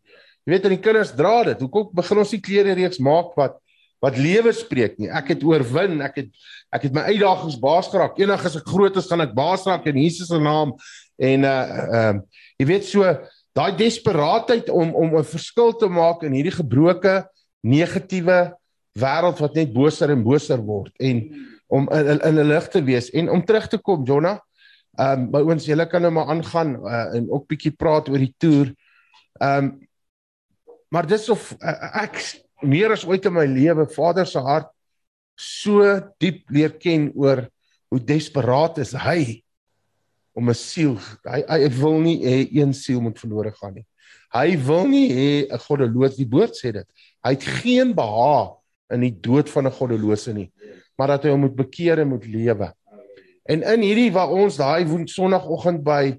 [0.46, 1.60] jy weet aan die kinders dra dit.
[1.60, 3.58] Hoekom begin ons nie klere reeks maak wat
[4.00, 5.10] wat lewe spreek nie.
[5.12, 6.30] Ek het oorwin, ek het
[6.72, 8.16] ek het my uitdagings baas geraak.
[8.16, 10.72] Eendag as ek groot is, gaan ek baas raak in Jesus se naam.
[11.20, 13.04] En uh ehm uh, jy weet so
[13.56, 17.26] daai desperaatheid om om 'n verskil te maak in hierdie gebroke
[17.60, 18.52] negatiewe
[18.98, 21.20] wêreld wat net boser en boser word en
[21.68, 24.40] om in in 'n lig te wees en om terug te kom Jonna.
[24.98, 28.18] Ehm um, by ons julle kan nou maar aangaan uh, en ook bietjie praat oor
[28.18, 28.74] die toer.
[29.40, 29.88] Ehm um,
[30.90, 32.18] maar dis of uh, ek
[32.66, 34.72] meer as ooit in my lewe Vader se hart
[35.38, 35.86] so
[36.18, 37.46] diep leer ken oor
[37.90, 39.42] hoe desperaat is hy
[40.34, 40.98] om 'n siel.
[41.24, 43.86] Hy hy wil nie hê een siel moet verlore gaan nie.
[44.34, 46.86] Hy wil nie hê 'n goddeloos die woord sê dit.
[47.24, 48.58] Hy het geen behaag
[48.90, 50.50] in die dood van 'n goddelose nie,
[50.98, 52.72] maar dat hy hom moet bekeer en moet lewe.
[53.50, 56.14] En in hierdie waar ons daai sonoggend by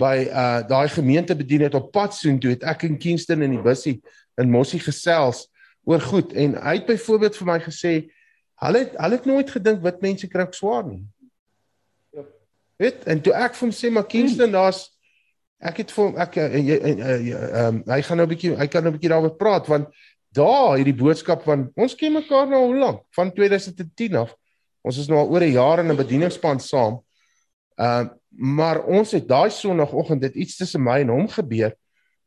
[0.00, 3.54] by uh daai gemeente bedien het op pad soen toe het ek in Kingston in
[3.54, 4.00] die busie
[4.40, 5.44] in Mossie gesels
[5.86, 7.92] oor goed en hy het byvoorbeeld vir my gesê
[8.64, 11.04] hulle het hulle het nooit gedink wit mense kry swaar nie.
[12.16, 12.26] Ja.
[12.82, 14.58] Weet en toe ek vir hom sê maar Kingston hmm.
[14.58, 14.88] daar's
[15.64, 17.30] ek het vir hom ek eh, eh, eh,
[17.62, 19.92] ehm hy gaan nou 'n bietjie hy kan nou 'n bietjie daaroor praat want
[20.34, 24.34] daar hierdie boodskap van ons ken mekaar nou hoe lank van 2010 af.
[24.84, 27.00] Ons is nou al oor 'n jaar in 'n bedieningspan saam.
[27.76, 31.70] Ehm uh, maar ons het daai sonoggend dit iets tussen my en hom gebeur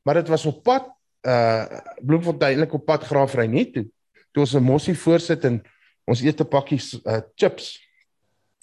[0.08, 0.88] maar dit was op pad
[1.28, 1.66] uh
[2.00, 3.88] Bloemfontein op pad Graafry net toe.
[4.32, 5.60] Toe ons 'n mossie voorsit en
[6.06, 7.76] ons eet 'n pakkie uh, chips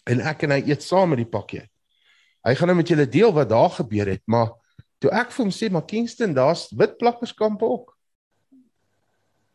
[0.04, 1.68] en ek en hy eet saam met die pakkie.
[2.44, 4.52] Hy gaan nou met julle deel wat daar gebeur het, maar
[4.98, 7.92] toe ek vir hom sê maar Kingston, daar's wit plakkerskampe ook.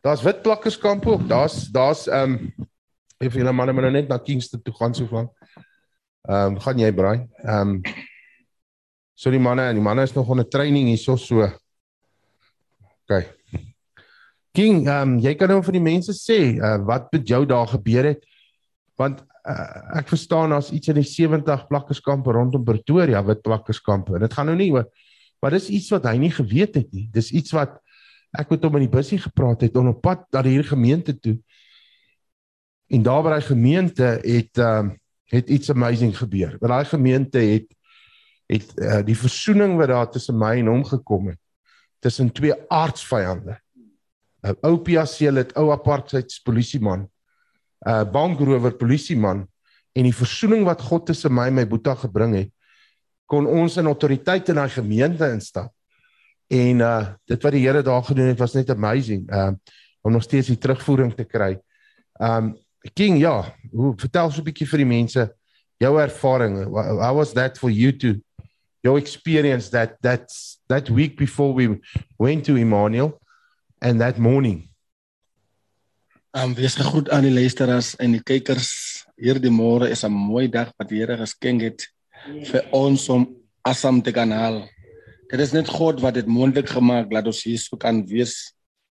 [0.02, 1.28] Daar's wit plakkerskampe ook.
[1.28, 2.54] Daar's daar's ehm um,
[3.20, 5.30] if julle manne maar nou net na Kingston toe gaan so van.
[6.30, 7.28] Ehm um, gaan jy braai?
[7.44, 7.82] Ehm um,
[9.20, 11.48] so die manne en die manne is nog onder training hierso so.
[13.08, 13.26] OK.
[14.56, 17.68] King, ehm um, jy kan nou vir die mense sê uh, wat met jou daar
[17.68, 18.24] gebeur het.
[19.00, 24.16] Want uh, ek verstaan daar's iets in die 70 plakkerskampe rondom Pretoria, wit plakkerskampe.
[24.16, 24.90] En dit gaan nou nie oor
[25.40, 27.08] maar dis iets wat hy nie geweet het nie.
[27.14, 27.78] Dis iets wat
[28.38, 31.38] ek met hom in die busie gepraat het op pad na hierdie gemeente toe.
[32.90, 34.98] En daar by daai gemeente het ehm uh,
[35.30, 36.56] het iets amazing gebeur.
[36.58, 37.76] By daai gemeente het
[38.50, 41.38] het uh, die versoening wat daar tussen my en hom gekom het
[42.02, 43.60] tussen twee aardsvyande.
[44.42, 47.10] 'n Ou PAC het ou apartheids polisieman,
[47.86, 49.48] 'n bankrower polisieman
[49.94, 52.52] en die versoening wat God tussen my en my boetie gebring het,
[53.26, 55.74] kon ons in autoriteit in daai gemeente instap.
[56.48, 59.30] En uh dit wat die Here daar gedoen het was net amazing.
[59.32, 59.52] Uh
[60.02, 61.60] om nog steeds die terugvoering te kry.
[62.18, 62.56] Um
[62.94, 65.30] King, ja, hoe vertel so 'n bietjie vir die mense
[65.80, 66.64] jou ervaring.
[66.74, 68.20] How was that for you to
[68.84, 71.80] your experience that that's that week before we
[72.18, 73.20] went to Emmanuel
[73.82, 74.70] and that morning.
[76.32, 78.70] Um wees gegroet aan die luisteraars en die kykers.
[79.20, 81.88] Hierdie môre is 'n mooi dag wat die Here geskenk het
[82.52, 83.28] vir ons om
[83.66, 84.70] asam te kan haal.
[85.30, 88.54] Dit is net God wat dit moontlik gemaak dat ons hier so kan wees.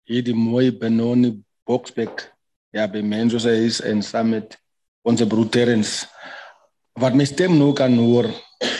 [0.05, 2.30] Hierdie mooi Benoni Boksbeek
[2.71, 4.55] ja by Menzo se is en Summit
[5.03, 6.05] ons broederens
[6.99, 8.29] wat my stem nou kan hoor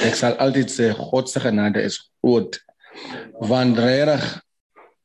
[0.05, 2.57] ek sal altyd sê God se genade is groot.
[3.41, 4.23] Want regtig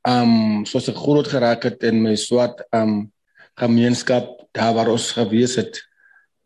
[0.07, 3.09] um soos ek groot geraak het in my swart um
[3.59, 5.81] gemeenskap daar waar ons gewees het.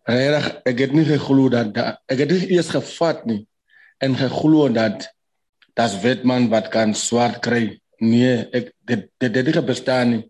[0.08, 3.44] Regtig ek het nie geglo dat da, ek het nie eers gevat nie
[4.00, 5.10] en geglo dat
[5.76, 7.76] das wetman wat kan swart kry.
[8.00, 10.29] Nee ek dit dit dit het bestaan nie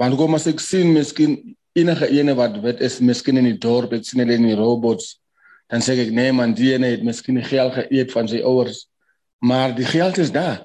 [0.00, 1.36] want kom as ek sien miskien
[1.76, 5.20] enige ene wat wit is miskien in die dorp ek sien hulle in die robots
[5.70, 8.88] dan sê ek nee man die ene het miskien geld geëet van sy ouers.
[9.38, 10.64] Maar die geld is daar.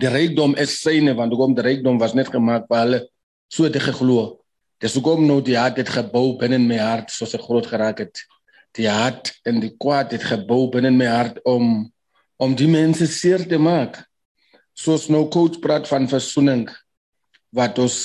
[0.00, 3.00] Die rykdom is syne want hoekom die rykdom was net gemaak vir hulle
[3.52, 4.40] so te geglo.
[4.80, 8.00] Dis hoekom nou die hart het gebou binne in my hart soos ek groot geraak
[8.06, 8.24] het.
[8.74, 11.90] Die hart en die kwaad het gebou binne in my hart om
[12.40, 14.00] om die mense seer te maak.
[14.74, 16.64] Soos nou coach praat van versoening
[17.54, 18.00] wat ons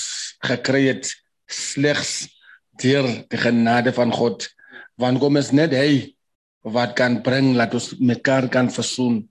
[0.46, 1.10] gekry het
[1.50, 2.28] slegs
[2.80, 4.48] deur die genade van God
[5.00, 6.12] want kom is net hy
[6.66, 9.22] wat kan bring dat ons mekaar kan versoen.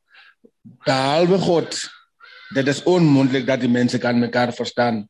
[0.86, 1.76] Behalwe God,
[2.56, 5.04] dit is onmoontlik dat die mense kan mekaar verstaan.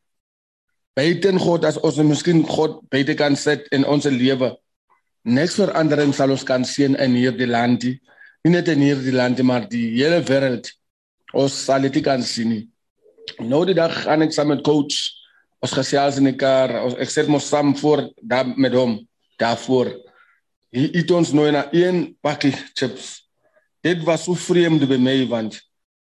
[1.00, 4.52] Buiten God as ons miskien God buite kan sit in ons lewe.
[5.24, 7.96] Niks verandering sal ons kan sien in hierdie land nie.
[8.44, 10.68] Nie net in hierdie land maar die hele wêreld.
[11.32, 12.66] Ons sal dit kan sien nie.
[13.40, 14.98] Nou die dag gaan ek saam met coach
[15.60, 16.72] ons gesels in die kar.
[17.00, 19.00] Ek sit mos saam voor daar met hom
[19.39, 19.91] daarvoor.
[20.76, 23.26] Hy eet ons nou na een pakkie chips.
[23.84, 25.60] Dit was so vreemd by my want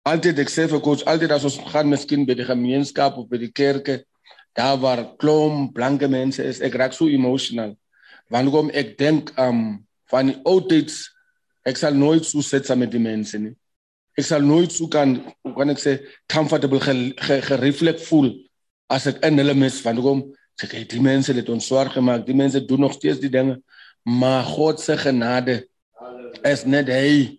[0.07, 3.39] altyd ek sê vir coach altyd as ons gaan miskien by die gemeenskap of by
[3.41, 3.99] die kerke
[4.57, 7.75] daar waar klom blanke mense is ek raak so emotional
[8.33, 9.79] want kom ek dink um
[10.11, 11.01] van die ou tyds
[11.67, 13.55] ek sal nooit so sit saam met die mense nie
[14.17, 15.17] ek sal nooit so kan
[15.57, 15.97] kan ek sê
[16.31, 18.31] comfortable gereflek voel
[18.89, 20.21] as ek in hulle mis want kom
[20.59, 23.59] sê ek die mense het ons swaar gemaak die mense doen nog steeds die dinge
[24.07, 25.65] maar God se genade
[26.47, 27.37] is net hy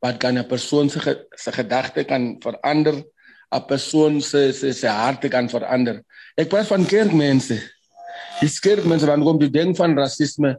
[0.00, 1.00] wat kan 'n persoon se
[1.34, 3.04] se gedagte kan verander,
[3.50, 6.02] 'n persoon se se se harte kan verander.
[6.36, 7.58] Ek praat van kerkmense.
[8.40, 10.56] Die kerkmense wat kom die ding van rasisme.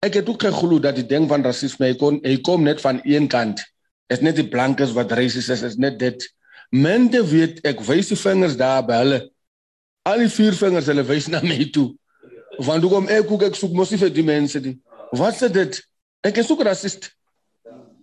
[0.00, 3.00] Ek het ook geglo dat die ding van rasisme hy kon hy kom net van
[3.04, 3.60] een kant.
[4.08, 6.28] Is net die blankes wat racist is, is net dit.
[6.70, 9.20] Mense weet ek wys die vingers daar by hulle.
[10.08, 11.90] Al die vier vingers hulle wys na my toe.
[12.64, 14.76] Want hoekom ek ook ek soek mos nie vir die mense nie.
[15.16, 15.78] Wat sê dit?
[16.26, 17.10] Ek is ook rasist.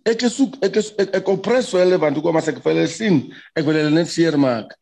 [0.06, 2.90] Ek is soek ek is ek, ek opres hulle want hoekom as ek vir hulle
[2.92, 3.24] sien,
[3.58, 4.76] ek wil hulle net seermaak.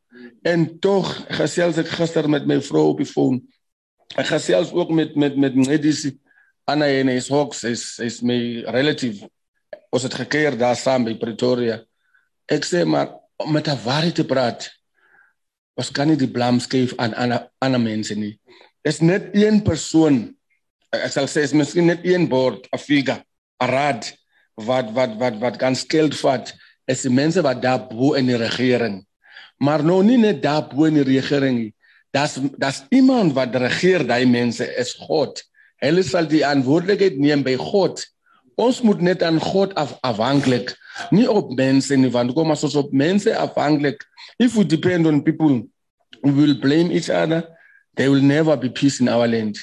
[0.43, 1.07] En tog
[1.39, 3.39] gesels ek gister met my vrou op die foon.
[4.19, 6.17] Ek gesels ook met met met Medisi
[6.69, 9.27] Anna en hy Hawks is is my relative.
[9.93, 11.79] Ons het gekeer daar saam by Pretoria.
[12.51, 13.15] Ek sê maar
[13.47, 14.71] met 'n waarheid te praat.
[15.79, 18.36] Ons kan nie die blame skuif aan aan ander mense nie.
[18.86, 20.27] Dis net een persoon.
[20.93, 23.23] Ek sal sê is miskien net een bord, 'n figure,
[23.62, 24.13] 'n raad
[24.55, 26.53] wat wat wat wat kan skuld vat
[26.86, 29.05] is die mense wat daar bo in die regering.
[29.57, 31.73] Maar nou nie net daar bo in die regering nie.
[32.13, 35.41] Das das iemand wat regeer daai mense is God.
[35.81, 38.03] Hulle sal die verantwoordelikheid neem by God.
[38.55, 40.75] Ons moet net aan God af afhanklik,
[41.11, 44.03] nie op mense nie, want kom as ons op mense afhanklik,
[44.37, 45.63] if we depend on people,
[46.21, 47.43] we will blame each other.
[47.95, 49.57] There will never be peace in our land.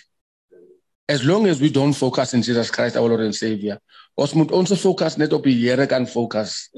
[1.08, 3.78] As long as we don't focus in Jesus Christ our Lord and Savior,
[4.20, 6.68] Ons moet ons fokus net op die Here kan fokus.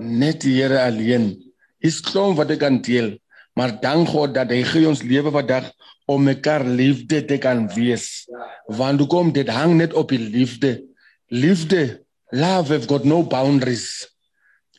[0.00, 1.32] Net die Here alleen.
[1.80, 3.14] Dis klom wat ek kan deel.
[3.56, 5.70] Maar dank God dat hy gee ons lewe vandag
[6.10, 8.26] om mekaar liefde te kan wees.
[8.68, 10.80] Want hoekom dit hang net op die liefde.
[11.34, 14.06] Liefde, love have got no boundaries.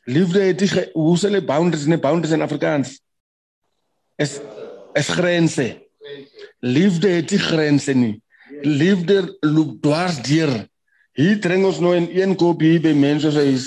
[0.05, 2.93] Liefde het nie hoe sê hulle boundaries nie, boundaries in Afrikaans.
[4.15, 4.37] Es
[4.95, 5.65] es grense.
[6.63, 8.13] Liefde het nie grense nie.
[8.63, 10.53] Liefde loop dwars deur.
[11.19, 13.65] Hier drink ons nou in een kop hier by mense se huis.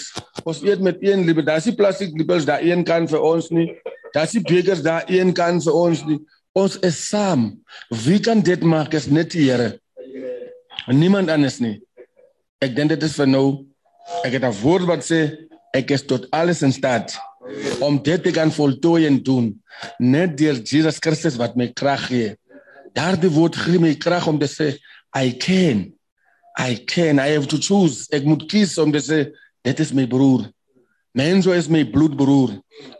[0.48, 1.44] Ons eet met een liewe.
[1.44, 3.66] Daar's die plastiek lippels daar een kan vir ons nie.
[4.16, 6.16] Daar's die bekers daar een kan vir ons nie.
[6.56, 7.50] Ons is saam.
[8.06, 9.74] Wie kan dit maak as net die Here?
[10.88, 11.76] Niemand anders nie.
[12.64, 13.66] Ek dink dit is vir nou.
[14.24, 17.16] Ek het 'n woord wat sê ek is tot alles in staat
[17.80, 19.62] om dit te kan voltooi en doen.
[19.98, 22.36] Net deur Jesus Christus wat my krag gee.
[22.94, 24.78] Daardie woord gee my krag om te sê
[25.14, 25.98] I can.
[26.58, 29.18] I can I have to choose ek moet kies om te sê
[29.62, 30.48] dit is my broer
[31.14, 32.56] Menzo is my bloedbroer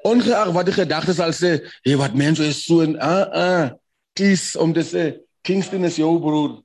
[0.06, 3.64] ongeag wat die gedagtes sal sê hey wat Menzo is so en ah ah
[4.14, 5.04] kies om te sê
[5.42, 6.60] Kingston is jou broer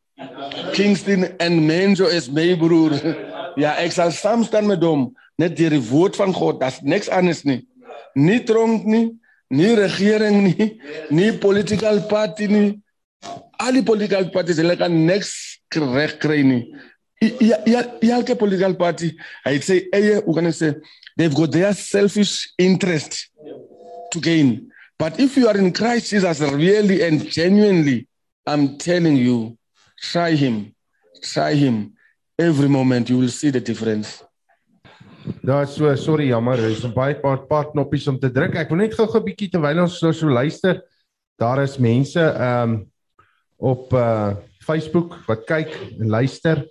[0.73, 2.97] Kingston en Menzo is my broer
[3.63, 7.09] ja ek sal saam staan met hom net deur die woord van God das niks
[7.09, 7.63] anders nie
[8.13, 9.09] nie tronk nie
[9.53, 10.69] nie regering nie
[11.09, 12.69] nie political party nie
[13.63, 15.33] al die political parties hulle kan niks
[15.79, 16.63] reg kry nie.
[17.21, 19.13] Ja ja ja elke political party,
[19.45, 20.73] hy sê eie, hoe kan ek sê,
[21.17, 23.29] they've got their selfish interest
[24.11, 24.71] to gain.
[24.99, 28.07] But if you are in Christ Jesus really and genuinely,
[28.45, 29.57] I'm telling you,
[30.11, 30.75] try him.
[31.21, 31.93] Try him.
[32.37, 34.23] Every moment you will see the difference.
[35.43, 38.55] Daar so sorry jammer, er is 'n baie paar paar knoppies om te druk.
[38.55, 40.81] Ek wil net gou-gou 'n bietjie terwyl ons so, so luister.
[41.39, 42.91] Daar is mense ehm um,
[43.57, 46.67] op uh Facebook wat kyk en luister.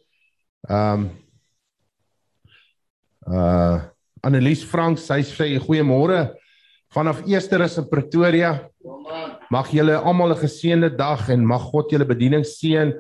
[0.68, 1.11] Ehm um,
[3.33, 3.81] uh
[4.23, 6.37] Annelies Frank, sy sê goeiemôre
[6.95, 8.68] vanaf Eersterus in Pretoria.
[9.51, 12.92] Mag julle almal 'n geseënde dag en mag God julle bediening seën.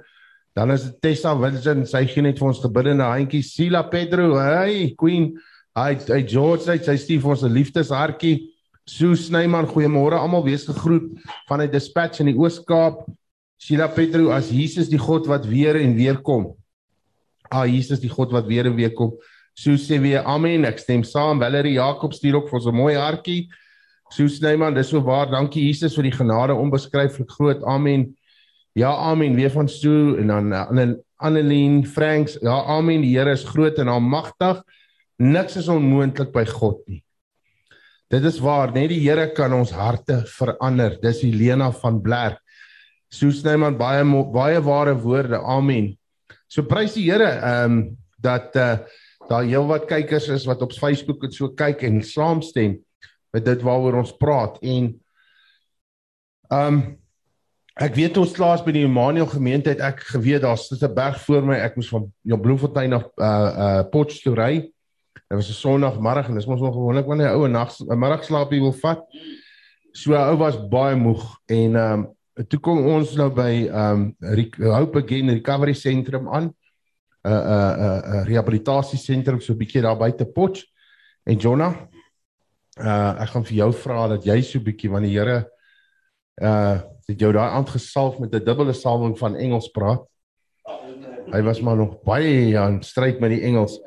[0.56, 3.42] Dan is Tessa Winsin, sy gee net vir ons gebiddende handjie.
[3.42, 5.30] Sila Pedro, hey Queen,
[5.78, 8.52] hy hy George, hy, sy stuur vir ons 'n liefdeshartjie.
[8.86, 11.06] Sue Snyman, goeiemôre almal, wees gegroet
[11.48, 13.06] van die Dispatch in die Oos-Kaap.
[13.62, 16.56] Sheila Petro as Jesus die God wat weer en weer kom.
[17.48, 19.12] Ah Jesus die God wat weer en weer kom.
[19.54, 20.64] So sê weer amen.
[20.64, 21.38] Ek stem saam.
[21.38, 23.48] Valerie Jakob stuur ook vir ons 'n mooi hartjie.
[24.10, 25.30] So Snyman, dis so waar.
[25.30, 27.62] Dankie Jesus vir die genade onbeskryflik groot.
[27.64, 28.16] Amen.
[28.72, 29.34] Ja, amen.
[29.34, 32.38] Weer van so en dan aan Annelien Franks.
[32.40, 33.00] Ja, amen.
[33.00, 34.62] Die Here is groot en almagtig.
[35.16, 37.02] Niks is onmoontlik by God nie.
[38.12, 40.98] Dit is waar, net die Here kan ons harte verander.
[41.00, 42.40] Dis Helena van Blerk.
[43.12, 45.38] Soos Snyman baie baie ware woorde.
[45.38, 45.92] Amen.
[46.48, 47.82] So prys die Here ehm um,
[48.22, 48.76] dat uh
[49.28, 52.74] daar heelwat kykers is wat op Facebook en so kyk en saamstem
[53.32, 54.90] met dit waaroor ons praat en
[56.50, 56.82] ehm um,
[57.80, 61.42] ek weet ons klaas by die Emmanuel gemeente het ek geweet daar's 'n berg voor
[61.42, 61.56] my.
[61.56, 64.60] Ek moes van jou Bloemfontein af uh uh Potchefstroom ry.
[65.14, 67.98] Dit was 'n Sondagmiddag en dis mos nog gewoonlik wanneer 'n ou 'n nag 'n
[67.98, 69.00] middagslaapie wil vat.
[69.92, 74.72] So ou was baie moeg en ehm um, toe kom ons nou by ehm um,
[74.72, 76.54] Hope Again Recovery Sentrum aan.
[77.24, 80.64] 'n 'n 'n 'n rehabilitasie sentrum so 'n bietjie daar buite Potch.
[81.24, 81.74] En Jonah
[82.80, 85.48] uh ek gaan vir jou vra dat jy so 'n bietjie want die Here
[86.42, 90.04] uh het jou daai aand gesalf met 'n dubbele salwing van Engels praat.
[91.32, 93.80] Hy was maar nog baie aan stryd met die Engels.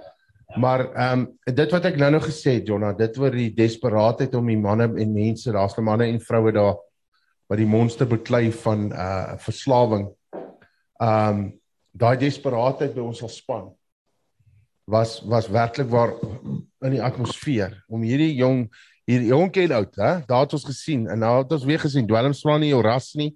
[0.56, 4.48] Maar ehm um, dit wat ek nou-nou gesê het Jonna, dit oor die desperaatheid om
[4.48, 6.76] die manne en mense, daar's die manne en vroue daar
[7.48, 10.10] wat die monster beklei van uh verslawing.
[11.00, 11.60] Ehm um,
[11.92, 13.76] daai desperaatheid by ons sal span
[14.86, 16.14] was was werklik waar
[16.86, 18.68] in die atmosfeer om hierdie jong
[19.06, 20.12] hier jonk en oud, hè?
[20.26, 23.14] Daar het ons gesien en nou het ons weer gesien dwelms vra nie jou ras
[23.14, 23.32] nie.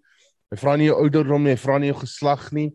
[0.49, 2.71] Hy vra nie jou ouderdom nie, hy vra nie jou geslag nie.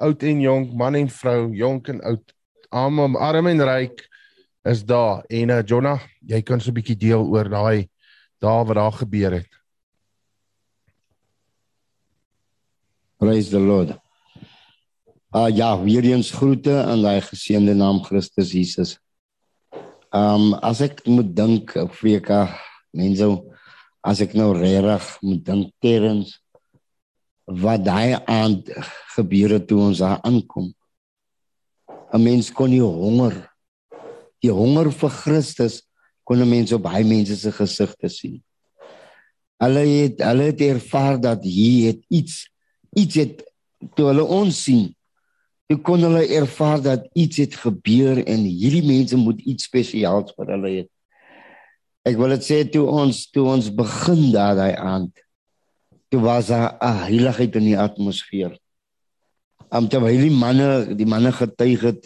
[0.00, 2.34] Oud en jonk, man en vrou, jonk en oud,
[2.70, 4.04] arm, arm en ryk
[4.70, 5.24] is daar.
[5.28, 7.88] En uh, Jonah, jy kan so 'n bietjie deel oor daai
[8.40, 9.50] daar wat daar gebeur het.
[13.18, 13.98] Praise the Lord.
[15.30, 18.98] Ah uh, ja, weer eens groete aan daai geseënde naam Christus Jesus.
[20.10, 22.48] Ehm um, as ek moet dink op Freka
[22.98, 23.26] mense
[24.02, 26.32] as ek nou regtig moet dink terens
[27.46, 28.72] wat daai aand
[29.14, 30.74] gebeure toe ons daar aankom.
[32.10, 33.38] 'n Mens kon nie honger
[34.42, 35.82] die honger vir Christus
[36.26, 38.42] kon 'n mens op baie mense se gesigte sien.
[39.62, 42.50] Hulle het hulle het ervaar dat hier het iets
[42.98, 43.46] iets het
[43.94, 44.90] toe hulle ons sien
[45.70, 50.48] Jy kon hulle ervaar dat iets het gebeur en hierdie mense moet iets spesiaals vir
[50.56, 50.82] hulle hê.
[52.10, 55.12] Ek wil dit sê toe ons toe ons begin daai aand.
[56.10, 58.58] Toe was daar 'n heiligheid in die atmosfeer.
[59.70, 62.02] Am te baie die manne, die manne getuig het.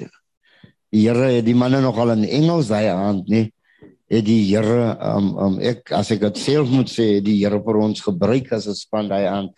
[0.92, 3.50] Die Here het die manne nogal in Engels daai aand, nê?
[4.10, 7.76] Het die Here um um ek as ek dit self moet sê, die Here vir
[7.76, 9.56] ons gebruik as 'n span daai aand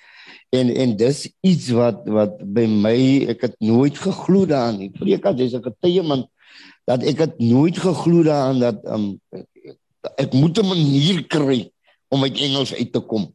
[0.55, 2.99] en en dis iets wat wat by my
[3.33, 4.91] ek het nooit geglo daaraan nie.
[4.95, 6.27] Preek as jy's 'n getuie man
[6.87, 9.21] dat ek het nooit geglo daaraan dat um,
[10.17, 11.71] ek moet 'n manier kry
[12.09, 13.33] om uit Engels uit te kom.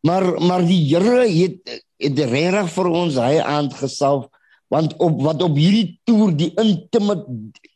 [0.00, 4.26] Maar maar die Here het het regtig vir ons hy aangesalf
[4.72, 7.24] want op wat op hierdie toer die intieme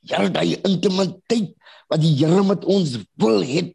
[0.01, 1.53] ja daai intimiteit
[1.89, 3.73] wat die Here met ons wil hê.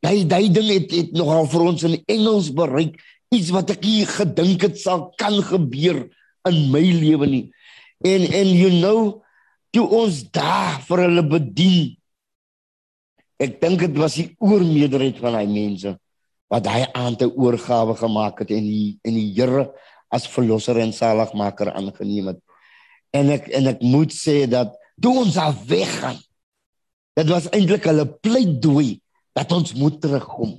[0.00, 3.00] Daai daai ding het, het nogal vir ons in Engels bereik
[3.34, 6.02] iets wat ek nie gedink het sal kan gebeur
[6.48, 7.44] in my lewe nie.
[8.02, 9.20] En en you know,
[9.74, 11.80] toe ons daar vir hulle bedien.
[13.40, 15.94] Ek dink dit was die oormeerderheid van daai mense
[16.50, 19.68] wat hy aan te oorgawe gemaak het en die en die Here
[20.10, 22.40] as verlosser en saligmaker aangeneem het.
[23.14, 26.18] En ek en ek moet sê dat toe ons af weggaan.
[27.18, 28.98] Dit was eintlik hulle pleidooi
[29.38, 30.58] dat ons moet terugkom.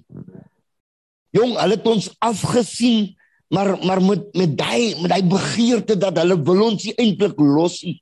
[1.31, 3.13] Jong, hulle het ons afgesien,
[3.51, 7.81] maar maar met met daai met daai begeerte dat hulle wil ons nie eintlik los
[7.83, 7.99] nie.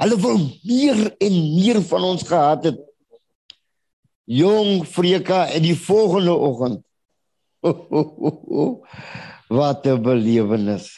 [0.00, 2.80] Hulle wil meer en meer van ons gehad het.
[4.24, 6.80] Jong Freka en die volgende oggend.
[9.60, 10.96] Wat 'n belewenis.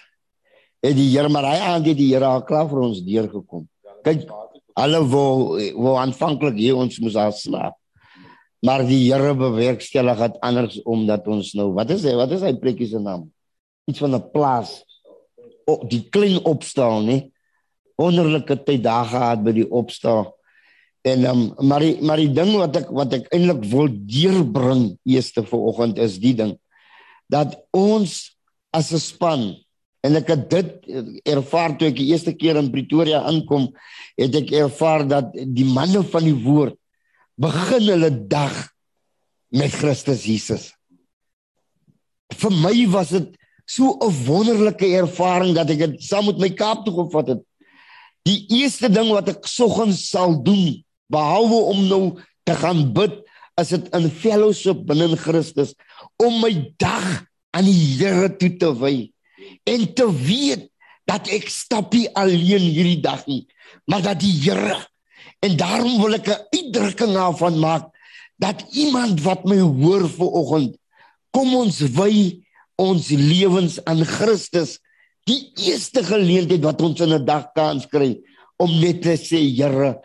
[0.83, 3.67] En die Here maar hy aan die Here al klaar vir ons deur gekom.
[4.03, 4.31] Kyk,
[4.79, 7.82] hulle wou wou aanvanklik hier ons moes al slaap.
[8.63, 12.15] Maar die Here bewerkstellig het anders omdat ons nou, wat is hy?
[12.19, 13.27] Wat is hy plekkie se naam?
[13.91, 14.85] Iets van 'n plaas.
[15.67, 17.31] O, die klein opstaan, nê?
[17.99, 20.31] Wonderlike tyd daar gehad by die opstaan.
[21.03, 25.43] En um, maar die, maar die ding wat ek wat ek eintlik wil deurbring eerste
[25.43, 26.55] vanoggend is die ding
[27.33, 28.37] dat ons
[28.71, 29.43] as 'n span
[30.03, 30.71] en ek het dit
[31.27, 33.71] ervaar toe ek die eerste keer in Pretoria aankom,
[34.19, 36.77] het ek ervaar dat die manne van die woord
[37.41, 38.55] begin hulle dag
[39.53, 40.73] met Christus Jesus.
[42.33, 43.33] Vir my was dit
[43.67, 47.43] so 'n wonderlike ervaring dat ek dit saam met my Kaap toe gevat het.
[48.25, 52.05] Die eerste ding wat ek soggens sal doen, behalwe om nou
[52.45, 53.23] te gaan bid,
[53.61, 55.75] is dit in fellowship binne Christus
[56.23, 59.13] om my dag aan die Here toe te wy
[59.69, 60.69] en te weet
[61.11, 63.47] dat ek stap nie alleen hierdie dag nie,
[63.87, 64.79] maar dat die Here
[65.43, 67.91] En daarom wil ek 'n uitdrukking daarvan maak
[68.39, 70.77] dat iemand wat my hoor ver oggend,
[71.31, 72.43] kom ons wy
[72.79, 74.79] ons lewens aan Christus
[75.27, 78.19] die eerste geleentheid wat ons in 'n dag kans kry
[78.57, 79.99] om net te sê Here,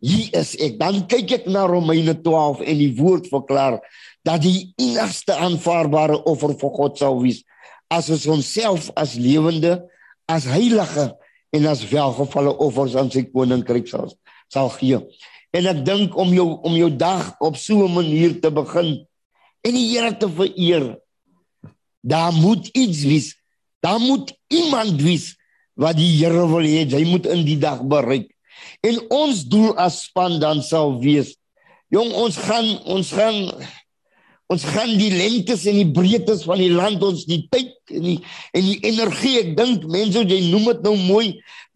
[0.00, 0.78] hier is ek.
[0.78, 3.80] Dan kyk ek na Romeine 12 en die woord verklaar
[4.24, 7.42] dat die enigste aanvaarbare offer vir God sou wees
[7.88, 9.88] as ons onsself as lewende,
[10.28, 11.12] as heilige
[11.52, 14.12] en as welgevalle offers aan sy koninkryk sal
[14.52, 15.00] sal gee.
[15.52, 19.06] En ek dink om jou om jou dag op so 'n manier te begin
[19.62, 20.98] en die Here te vereer.
[22.02, 23.36] Daar moet iets wees.
[23.80, 25.36] Daar moet iemand wees
[25.74, 28.30] wat die Here wil hê hy moet in die dag bereik.
[28.80, 31.36] En ons doel as span dan sal wees.
[31.88, 33.52] Jong, ons gaan ons gaan
[34.52, 38.18] ons gaan die lengtes en die breedtes van die land ons die tyd en die
[38.52, 41.26] en die energie ek dink mense jy noem dit nou mooi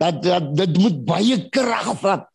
[0.00, 2.26] dat, dat dit moet baie krag vat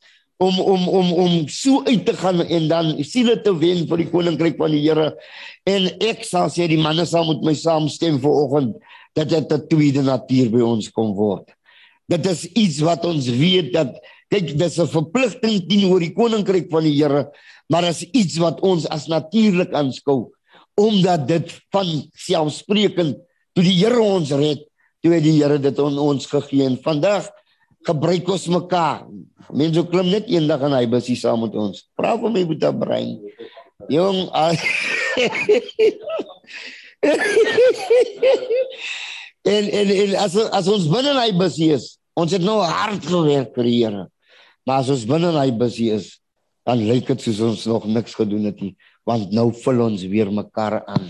[0.41, 4.09] om om om om so uit te gaan en dan siele te wen vir die
[4.09, 5.11] koninkryk van die Here.
[5.69, 8.75] En ek sal sê die manne sal met my saamstem vanoggend
[9.13, 11.45] dat dit 'n tweede natuur by ons kom word.
[12.09, 13.93] Dit is iets wat ons weet dat
[14.29, 17.29] kyk dis 'n verpligting teenoor die koninkryk van die Here
[17.71, 20.31] maar as iets wat ons as natuurlik aanskou
[20.79, 23.19] omdat dit van selfsprekend
[23.55, 24.63] toe die Here ons red
[25.03, 26.65] toe het die Here dit aan ons gegee.
[26.65, 27.29] En vandag
[27.87, 29.05] gebruik ons mekaar.
[29.51, 31.83] Mense klim net eendag in hy busie saam met ons.
[31.99, 33.17] Vra vir my moet brein.
[33.91, 34.29] Jong
[39.51, 43.55] en en en as as ons binne hy busie is ons het nou hard gewerk
[43.57, 44.03] vir die Here.
[44.67, 46.21] Maar as ons binne hy busie is
[46.67, 48.75] dan lyk dit soos ons nog niks gedoen het nie
[49.09, 51.09] want nou vul ons weer mekaar aan.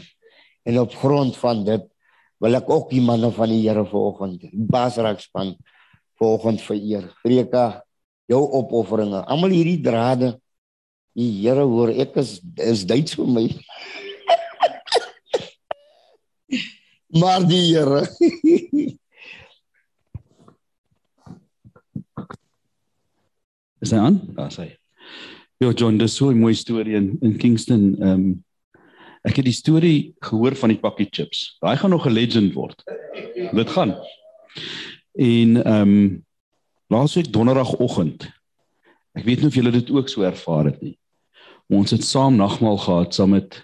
[0.63, 1.83] En op grond van dit
[2.41, 5.55] wil ek ook die manne van die Here vanoggend basrakspan
[6.21, 7.81] vanoggend vereer Greka
[8.29, 10.35] jou opofferinge almal hierdie drade
[11.17, 13.49] die Here hoor ek is is Duits vir my
[17.21, 18.05] maar die Here
[23.81, 24.19] Is hy aan?
[24.37, 24.71] Daar sê hy.
[25.61, 27.97] Ja John, dis so 'n mooi storie in in Kingston.
[27.97, 28.43] Ehm um,
[29.25, 31.57] ek het die storie gehoor van die pakkie chips.
[31.61, 32.83] Daai gaan nog 'n legend word.
[33.53, 33.97] Dit gaan.
[35.11, 36.25] En ehm um,
[36.91, 38.27] laasweek donderdagoggend.
[39.15, 40.97] Ek weet nie of julle dit ook so ervaar het nie.
[41.71, 43.61] Ons het saam nagmaal gehad saam met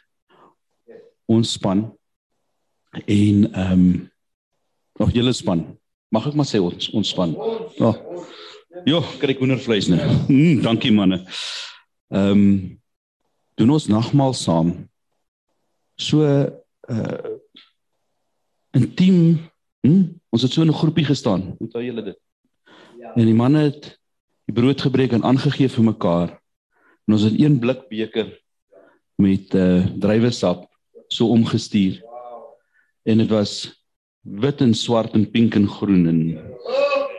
[1.28, 1.90] ons span
[3.06, 4.12] en ehm um,
[4.98, 5.66] nog julle span.
[6.10, 7.36] Mag ek maar sê ons ons span.
[7.78, 7.94] Ja.
[8.88, 10.00] Ja, kry ek hoendervleis nou.
[10.30, 11.24] Mm, dankie manne.
[12.14, 12.46] Ehm um,
[13.58, 14.72] doen ons nagmaal saam.
[15.98, 17.36] So uh
[18.78, 19.50] intiem.
[19.82, 20.04] Hm?
[20.38, 21.56] Ons het so in 'n groepie gestaan.
[21.58, 22.20] Onthou julle dit?
[23.00, 23.14] Ja.
[23.16, 23.98] En die manne het
[24.46, 26.30] die brood gebreek en aangegee vir mekaar.
[27.08, 28.28] En ons het een blik beker
[29.16, 30.70] met uh druiwesap
[31.08, 32.04] so omgestuur.
[33.04, 33.84] En dit was
[34.22, 36.38] wit en swart en pink en groen en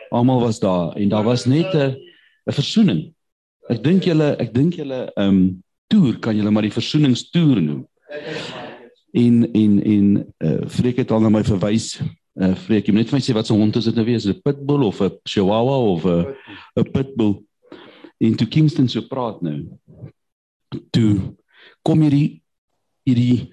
[0.09, 1.99] almal was daar en daar was net 'n
[2.47, 3.13] 'n versoening.
[3.67, 7.87] Ek dink julle ek dink julle ehm um, toer kan julle maar die versoeningstoer noem.
[9.11, 11.99] En en en eh uh, Freek het al na my verwys.
[12.39, 14.05] Eh uh, Freek, jy moet net vir my sê wat se hond is dit nou
[14.07, 14.15] weer?
[14.15, 16.35] Is dit 'n pitbull of 'n chihuahua of 'n
[16.79, 17.43] 'n pitbull?
[18.19, 19.67] In to Kingston so praat nou.
[20.91, 21.35] Toe
[21.83, 22.41] kom hierdie
[23.03, 23.51] hierdie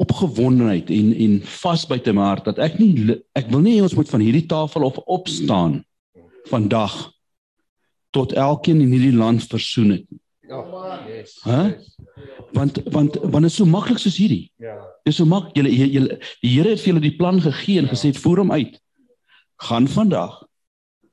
[0.00, 4.08] opgewondenheid en en vasbyt in my hart dat ek nie ek wil nie ons moet
[4.08, 5.84] van hierdie tafel of opstaan
[6.50, 7.12] vandag
[8.10, 10.06] tot elkeen in hierdie land versoen het.
[10.40, 11.06] Ja.
[11.06, 11.38] Yes.
[11.44, 11.78] Hæ?
[12.52, 14.50] Want want want dit is so maklik soos hierdie.
[14.58, 14.74] Ja.
[15.04, 17.88] Dit is so mak julle julle die Here het vir julle die plan gegee en
[17.88, 18.78] gesê voer hom uit.
[19.62, 20.42] Gaan vandag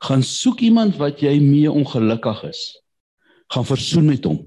[0.04, 2.82] gaan soek iemand wat jy mee ongelukkig is.
[3.54, 4.44] Gaan versoen met hom.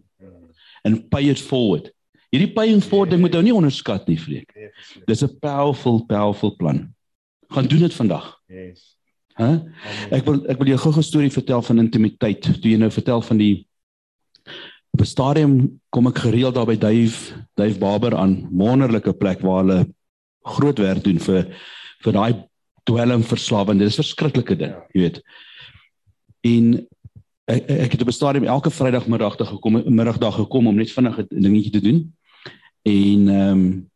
[0.87, 1.91] En pay it forward.
[2.31, 4.53] Hierdie paying forward ding moet ou nie onderskat nie, vreek.
[4.55, 4.71] Nee,
[5.07, 6.95] Dis 'n powerful powerful plan.
[7.51, 8.39] Gaan doen dit vandag.
[8.47, 8.97] Yes.
[9.35, 9.67] Hæ?
[10.11, 12.43] Ek wil ek wil jou gou 'n storie vertel van intimiteit.
[12.43, 13.67] Toe jy nou vertel van die
[14.91, 19.65] op 'n stadium kom ek gereeld daar by Dave Dave Barber aan, wonderlike plek waar
[19.65, 19.95] hulle
[20.43, 21.47] groot werk doen vir
[22.01, 22.35] vir daai
[22.85, 23.79] dwelm verslawing.
[23.79, 25.23] Dit is 'n verskriklike ding, jy weet.
[26.41, 26.87] En
[27.45, 31.19] ek ek het op 'n stadium elke Vrydagmiddag te gekom, middagdag gekom om net vinnig
[31.19, 32.17] 'n dingetjie te doen.
[32.83, 33.91] En ehm um,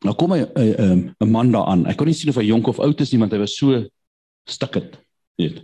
[0.00, 1.86] nou kom 'n 'n 'n man daar aan.
[1.86, 3.86] Ek kon nie sien of hy jonk of oud is nie want hy was so
[4.44, 5.00] stikkend,
[5.36, 5.62] weet.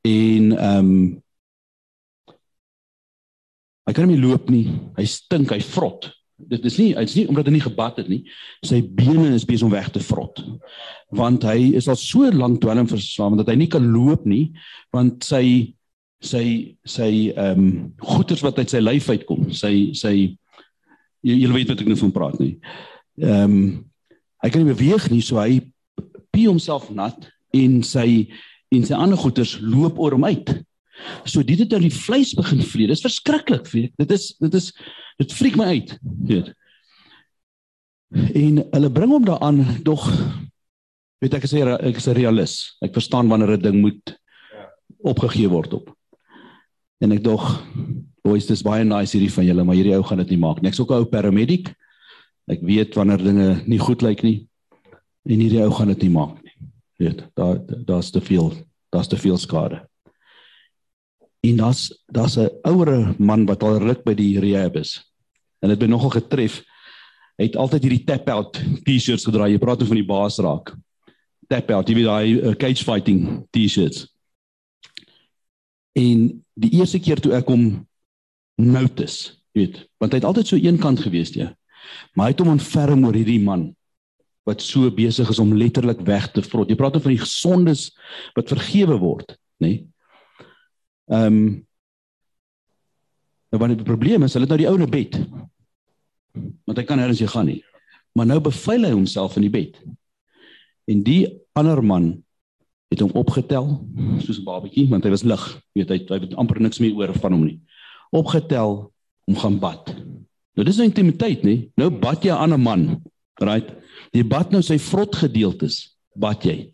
[0.00, 1.24] En ehm um,
[3.86, 4.66] hy kan nie loop nie.
[4.98, 6.10] Hy stink, hy vrot.
[6.36, 8.20] Dit is nie, dit's nie omdat hy nie gebad het nie.
[8.66, 10.42] Sy bene is besig om weg te vrot.
[11.16, 14.50] Want hy is al so lank dwelm verslaaf dat hy nie kan loop nie,
[14.94, 15.72] want sy
[16.24, 17.70] sy sy ehm um,
[18.00, 19.48] goeters wat uit sy lyf uitkom.
[19.54, 20.14] Sy sy
[21.24, 22.56] jy, jy weet wat ek nou van praat nie.
[23.22, 23.60] Ehm um,
[24.44, 25.62] hy kan nie beweeg nie, so hy
[26.34, 27.24] pie homself nat
[27.56, 28.28] en sy
[28.74, 30.52] en sy ander goeters loop oor hom uit.
[31.24, 32.86] So dit het dan die vleis begin vlee.
[32.86, 33.92] Dis verskriklik, weet.
[33.96, 34.72] Dit is dit is
[35.20, 36.52] dit freak my uit, weet.
[38.14, 40.06] En hulle bring hom daaraan dog
[41.22, 42.76] weet ek sê ek is 'n realis.
[42.82, 44.18] Ek verstaan wanneer 'n ding moet
[45.02, 45.96] opgegee word op.
[47.00, 47.62] En ek dog
[48.22, 50.70] boys dis baie nice hierdie van julle, maar hierdie ou gaan dit nie maak nie.
[50.70, 51.74] Ek's ook 'n ou paramedic.
[52.48, 54.48] Ek weet wanneer dinge nie goed lyk nie.
[55.26, 56.52] En hierdie ou gaan dit nie maak nie.
[56.98, 58.52] Weet, daar daar's te veel,
[58.90, 59.82] daar's te veel skade.
[61.40, 65.02] En daar's daar's 'n ouer man wat al ruk by die rehab is.
[65.60, 66.62] En dit het my nogal getref.
[67.36, 69.48] Hy het altyd hierdie tap out T-shirts gedra.
[69.48, 70.74] Jy praat oor van die baas raak.
[71.48, 74.06] Tap out, jy weet daai uh, cage fighting T-shirts.
[75.96, 77.86] En die eerste keer toe ek hom
[78.60, 81.52] notice, weet, want hy het altyd so eenkant gewees, ja.
[82.14, 83.70] Maar hy het hom ontferm oor hierdie man
[84.46, 86.70] wat so besig is om letterlik weg te vrot.
[86.70, 87.88] Jy praat oor van die gesondes
[88.36, 89.68] wat vergewe word, nê?
[89.68, 89.84] Nee?
[91.06, 91.66] Ehm um,
[93.56, 95.16] Nou wanneer die probleem is, hulle het nou die ou in 'n bed.
[96.66, 97.62] Want hy kan nêrens heen gaan nie.
[98.12, 99.76] Maar nou beveil hy homself in die bed.
[100.86, 102.22] En die ander man
[102.90, 103.86] het hom opgetel
[104.20, 107.14] soos 'n babatjie want hy was lig, weet hy, hy het amper niks meer oor
[107.14, 107.60] van hom nie.
[108.12, 108.92] Opgetel
[109.26, 109.94] om gaan bad.
[110.54, 111.70] Nou dis nou intimiteit, nê?
[111.76, 113.02] Nou bad jy 'n man,
[113.40, 113.74] right?
[114.12, 116.72] Jy bad nou sy vrot gedeeltes, bad jy.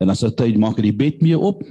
[0.00, 1.62] En as hy maak hy die bed mee op,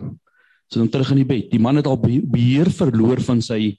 [0.67, 1.49] sit hom terug in die bed.
[1.51, 3.77] Die man het al beheer verloor van sy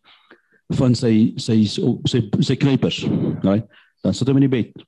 [0.75, 3.03] van sy sy sy sy, sy knypers,
[3.45, 3.67] right?
[4.05, 4.85] Dan sit hom in die bed.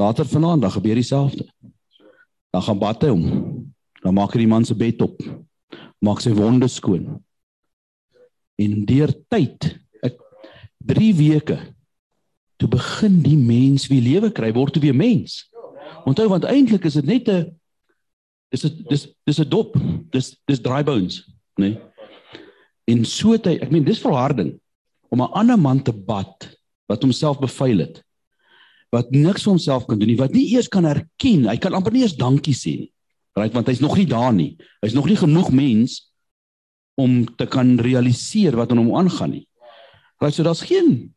[0.00, 1.44] Later vanaand dan gebeur dieselfde.
[2.50, 3.26] Dan gaan bad hy hom.
[4.00, 5.20] Dan maak hy die man se bed op.
[6.00, 7.18] Maak sy wonde skoon.
[8.60, 9.68] En deur tyd,
[10.04, 10.16] ek
[10.88, 11.58] 3 weke
[12.60, 15.46] toe begin die mens weer lewe kry, word toe weer mens.
[16.08, 17.59] Onthou want eintlik is dit net 'n
[18.50, 19.76] dis dis dis 'n dop.
[20.10, 21.24] Dis dis dry bones,
[21.56, 21.68] né?
[21.68, 21.78] Nee?
[22.90, 24.58] En so het hy, ek meen dis volharding
[25.10, 28.02] om 'n ander man te bad wat homself beveil het.
[28.90, 31.92] Wat niks vir homself kan doen nie, wat nie eers kan erken, hy kan amper
[31.92, 32.92] nie eens dankie sê nie.
[33.38, 34.56] Right, want hy's nog nie daar nie.
[34.82, 36.10] Hy's nog nie genoeg mens
[36.98, 39.46] om te kan realiseer wat aan hom aangaan nie.
[40.18, 41.14] Right, so daar's geen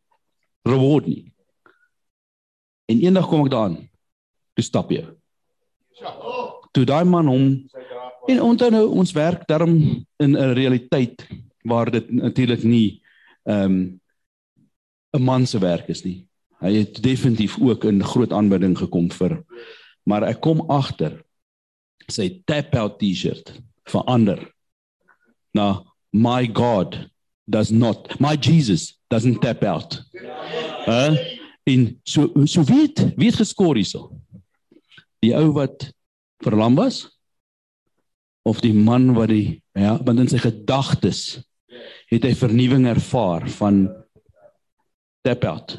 [0.63, 1.33] reward nie.
[2.85, 3.89] En eendag kom ek daaraan.
[4.53, 5.07] Toe stap jy.
[6.73, 7.47] Toe daai man hom
[8.31, 9.75] en onthou nou ons werk daarom
[10.17, 11.27] in 'n realiteit
[11.63, 13.01] waar dit natuurlik nie
[13.45, 14.01] ehm um,
[15.13, 16.25] 'n man se werk is nie.
[16.59, 19.43] Hy het definitief ook in groot aanbidding gekom vir
[20.03, 21.21] maar ek kom agter
[22.11, 23.53] sy tap out T-shirt
[23.85, 24.39] verander
[25.53, 26.97] na my God
[27.45, 30.01] does not my Jesus doesn't tap out.
[30.85, 31.11] Hæ?
[31.11, 31.17] Uh,
[31.63, 34.11] en so so weet weet geskor hierso.
[35.23, 35.93] Die ou wat
[36.43, 37.07] verlam was
[38.43, 41.41] of die man wat die ja, want in sy gedagtes
[42.11, 43.87] het hy vernuwing ervaar van
[45.23, 45.77] tap out.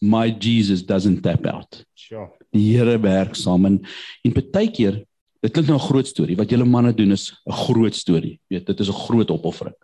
[0.00, 1.82] My Jesus doesn't tap out.
[1.98, 2.30] Sure.
[2.54, 3.80] Die Here werk saam en
[4.24, 5.02] en baie keer
[5.44, 6.36] dit klink nou 'n groot storie.
[6.36, 8.40] Wat julle manne doen is 'n groot storie.
[8.48, 9.76] Weet, dit is 'n groot opoffering.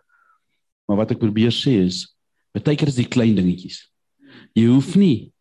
[0.87, 2.15] Maar wat ek probeer sê is
[2.53, 3.87] baie keer is die klein dingetjies.
[4.55, 5.31] Jy hoef nie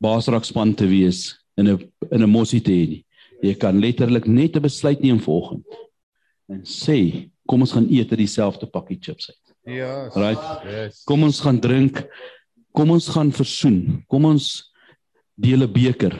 [0.00, 3.04] baasrak span te wees in 'n in 'n mossie te hê nie.
[3.42, 5.64] Jy kan letterlik net 'n besluit neem vanoggend
[6.48, 9.48] en sê, kom ons gaan eet uit dieselfde pakkie chips uit.
[9.68, 10.08] Ja.
[10.16, 10.64] Right?
[10.64, 11.02] Yes.
[11.04, 12.06] Kom ons gaan drink.
[12.72, 14.04] Kom ons gaan versoen.
[14.08, 14.72] Kom ons
[15.36, 16.16] deel 'n beker.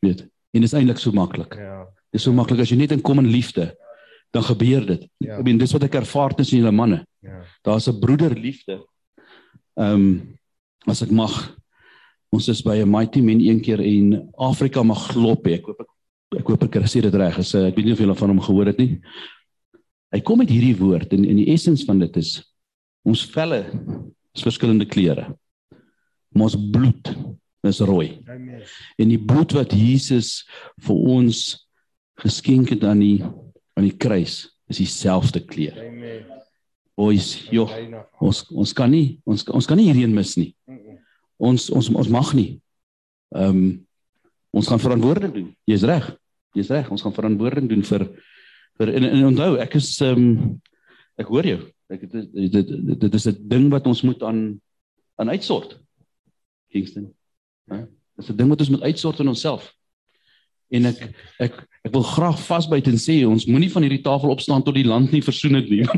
[0.00, 0.20] Weet?
[0.52, 1.54] En dit is eintlik so maklik.
[1.54, 1.84] Ja.
[2.12, 3.74] Dit is so maklik as jy net in kom in liefde,
[4.32, 5.08] dan gebeur dit.
[5.18, 5.38] Ja.
[5.38, 7.04] Ek bedoel dis wat ek ervaar tussen julle manne.
[7.22, 7.42] Ja.
[7.62, 8.84] Daar's 'n broederliefde.
[9.76, 10.38] Ehm um,
[10.86, 11.56] as ek mag
[12.30, 15.54] ons is by 'n mighty men een keer en Afrika mag glop hê.
[15.54, 15.95] Ek hoop ek
[16.34, 17.38] ek hoop ek sê dit reg.
[17.38, 18.98] Is ek weet nie of julle van hom gehoor het nie.
[20.14, 22.38] Hy kom met hierdie woord en in die essens van dit is
[23.06, 23.62] ons velle
[24.34, 25.28] is verskillende kleure.
[26.34, 27.12] Maar ons bloed
[27.66, 28.18] is rooi.
[28.30, 28.62] Amen.
[29.00, 30.44] En die bloed wat Jesus
[30.86, 31.42] vir ons
[32.22, 33.18] geskenk het aan die
[33.76, 35.76] aan die kruis is dieselfde kleur.
[35.84, 36.24] Amen.
[36.96, 37.70] Boys, joh,
[38.24, 40.52] ons ons kan nie ons ons kan nie hierheen mis nie.
[41.36, 42.50] Ons ons ons mag nie.
[43.36, 43.66] Ehm um,
[44.56, 45.48] ons gaan verantwoording doen.
[45.68, 46.08] Jy's reg.
[46.56, 46.88] Jy's reg.
[46.92, 48.06] Ons gaan verantwoording doen vir
[48.76, 50.54] vir en, en onthou, ek is ehm um,
[51.16, 51.60] ek hoor jou.
[51.92, 54.60] Ek dit dit, dit dit is 'n ding wat ons moet aan
[55.16, 55.78] aan uitsort.
[56.72, 57.12] Kingston.
[57.72, 57.86] Hè?
[58.16, 59.72] Dis 'n ding wat ons moet uitsort in onsself.
[60.68, 61.54] En ek ek
[61.86, 65.12] ek wil graag vasbyt en sê ons moenie van hierdie tafel opstaan tot die land
[65.12, 65.84] nie versoen het nie.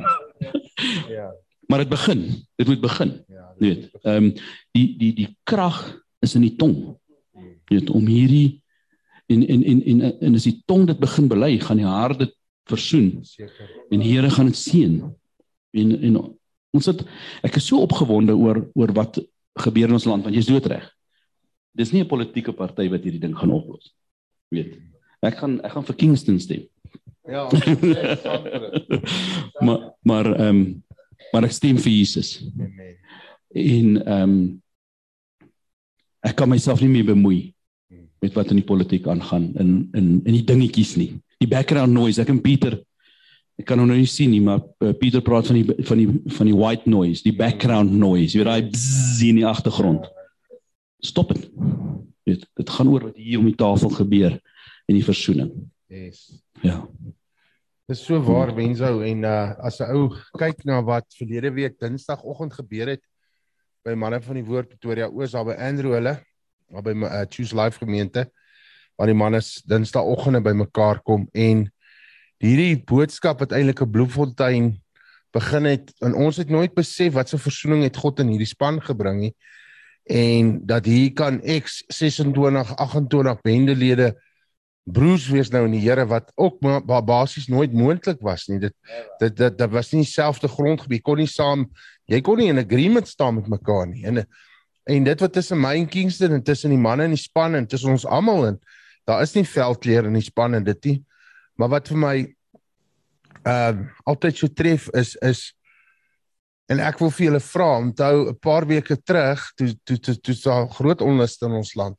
[1.08, 1.32] Ja.
[1.66, 2.20] maar dit begin.
[2.56, 3.10] Dit moet begin.
[3.26, 3.50] Ja.
[3.58, 4.34] Jy weet, ehm um,
[4.70, 6.94] die die die krag is in die tong.
[7.68, 8.62] Weet om hierdie
[9.28, 12.30] En en en en, en as die tong dit begin bely, gaan die hart dit
[12.68, 13.10] versoen.
[13.28, 13.72] Seker.
[13.92, 14.94] En Here gaan dit seën.
[15.76, 16.16] En en
[16.72, 17.02] ons het
[17.44, 19.20] ek is so opgewonde oor oor wat
[19.60, 20.86] gebeur in ons land want jy's doodreg.
[21.76, 23.92] Dis nie 'n politieke party wat hierdie ding gaan oplos.
[24.48, 24.78] Weet.
[25.20, 26.64] Ek gaan ek gaan vir Kingston stem.
[27.28, 27.48] Ja.
[29.66, 30.84] maar maar ehm um,
[31.32, 32.40] maar ek stem vir Jesus.
[32.56, 32.96] Amen.
[33.52, 34.62] En ehm um,
[36.24, 37.52] ek kan myself nie meer bemoei
[38.20, 41.12] met wat in die politiek aangaan in in in die dingetjies nie.
[41.38, 42.80] Die background noise, ek en Pieter
[43.58, 46.08] ek kan hom nou nie sien nie, maar uh, Pieter praat van die van die
[46.36, 50.06] van die white noise, die background noise, jy weet daai bzzz in die agtergrond.
[51.04, 51.48] Stop dit.
[52.28, 55.50] Dit dit gaan oor wat hier om die tafel gebeur en die versoening.
[55.90, 56.28] Yes.
[56.62, 56.84] Ja.
[57.88, 62.54] Dis so waar Wenzo en uh as 'n ou kyk na wat verlede week Dinsdagoggend
[62.54, 63.02] gebeur het
[63.84, 66.18] by manne van die woord Pretoria Oos daar by Andrew hulle
[66.68, 68.28] daar by uh, Choose Life gemeente
[68.96, 71.68] waar die manne Dinsdagoggende bymekaar kom en
[72.42, 74.82] hierdie boodskap wat eintlik 'n Bloemfontein
[75.32, 78.52] begin het en ons het nooit besef wat 'n so versoening het God in hierdie
[78.54, 79.34] span gebring nie
[80.08, 84.16] en dat hier kan X 26 28 bendelede
[84.88, 88.58] broers wees nou in die Here wat ook ba basies nooit moontlik was nie.
[88.62, 88.74] Dit
[89.20, 91.66] dit dit dit was nie dieselfde grondgebied kon nie saam
[92.08, 94.06] jy kon nie in agreement staan met mekaar nie.
[94.08, 94.22] En
[94.88, 97.66] en dit wat tussen my en Kingston en tussen die manne in die span en
[97.68, 98.58] tussen ons almal en
[99.08, 100.96] daar is nie veldkleur in die span en dit nie.
[101.60, 102.16] Maar wat vir my
[103.48, 105.42] ehm uh, altyd so tref is is
[106.68, 110.36] en ek wil vir julle vra onthou 'n paar weke terug toe toe toe toe
[110.44, 111.96] daar groot onluste in ons land.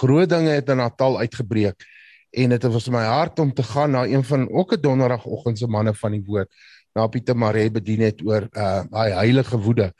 [0.00, 1.84] Groot dinge het in Natal uitgebreek
[2.30, 5.66] en dit was my hart om te gaan na een van ook 'n donderdagoggend se
[5.66, 6.48] manne van die woord
[6.94, 9.92] na Pieter Maree bedien het oor uh daai heilige woede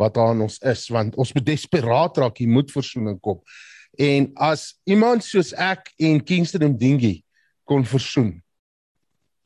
[0.00, 3.40] wat aan ons is want ons moet desperaat raak hier moet versoening kom
[3.98, 7.18] en as iemand soos ek en Kingston Mdingi
[7.68, 8.32] kon versoen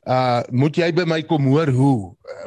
[0.09, 1.97] uh moet jy by my kom hoor hoe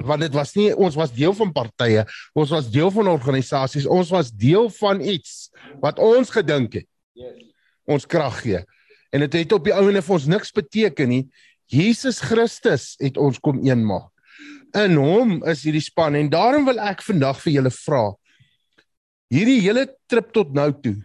[0.09, 4.11] want dit was nie ons was deel van partye ons was deel van organisasies ons
[4.14, 5.53] was deel van iets
[5.84, 6.88] wat ons gedink het
[7.18, 7.42] yes.
[7.86, 8.64] ons krag gee
[9.12, 11.22] en dit het, het op die ouene vir ons niks beteken nie.
[11.72, 14.11] Jesus Christus het ons kom een maak.
[14.72, 18.04] In hom is hierdie span en daarom wil ek vandag vir julle vra.
[19.32, 20.96] Hierdie hele trip tot nou toe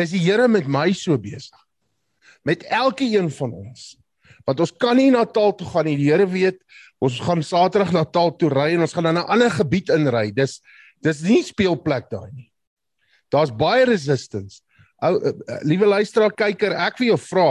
[0.00, 1.58] is die Here met my so besig.
[2.42, 3.94] Met elke een van ons.
[4.44, 5.96] Want ons kan nie na Natal toe gaan nie.
[6.00, 6.58] Die Here weet
[7.04, 10.32] ons gaan Saterdag na Natal toe ry en ons gaan dan 'n ander gebied inry.
[10.34, 10.60] Dis
[11.02, 12.50] dis nie speelplek daai nie.
[13.30, 14.62] Daar's baie resistance.
[15.02, 17.48] Ou uh, uh, liewe luisteraar kyker, ek wil jou vra,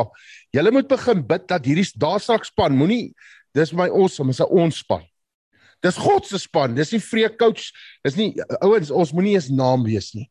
[0.56, 3.14] julle moet begin bid dat hierdie daar straks span moenie
[3.54, 5.04] dis my awesome, is 'n ons span.
[5.84, 7.72] Dis God se span, dis nie vreek coach,
[8.08, 8.30] dis nie
[8.64, 10.30] ouens, ons moenie eens naam wees nie.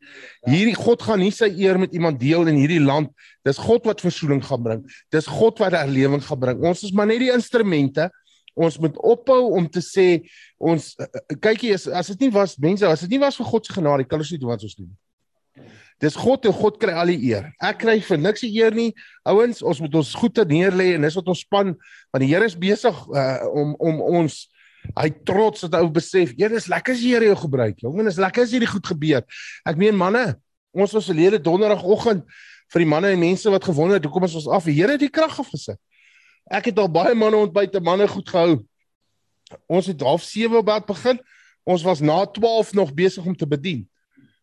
[0.48, 3.12] Hierdie God gaan nie sy eer met iemand deel in hierdie land.
[3.44, 4.82] Dis God wat versoening gaan bring.
[5.12, 6.64] Dis God wat herlewing gaan bring.
[6.64, 8.08] Ons is maar net die instrumente.
[8.56, 10.08] Ons moet ophou om te sê
[10.60, 10.90] ons
[11.44, 14.08] kykie as as dit nie was mense, as dit nie was vir God se genade,
[14.08, 14.90] kan ons nie doen wat ons doen.
[16.02, 17.52] Dis God en God kry al die eer.
[17.62, 18.90] Ek kry vir niks die eer nie.
[19.28, 22.58] Ouens, ons moet ons goed neerlê en dis wat ons span want die Here is
[22.58, 24.46] besig uh, om om ons
[24.96, 28.06] hy trots dat ou besef, "Here, dis lekker as die Here jou gebruik." Jong, en
[28.06, 29.22] is lekker as hierdie goed gebeur.
[29.64, 30.36] Ek meen manne,
[30.72, 32.24] ons was verlede donderdagoggend
[32.72, 34.64] vir die manne en mense wat gewonder het, hoekom ons af?
[34.64, 35.78] Die Here het die krag afgesit.
[36.50, 38.64] Ek het al baie manne ontbyt, manne goed gehou.
[39.68, 41.20] Ons het half 7 op bad begin.
[41.64, 43.88] Ons was na 12 nog besig om te bedien.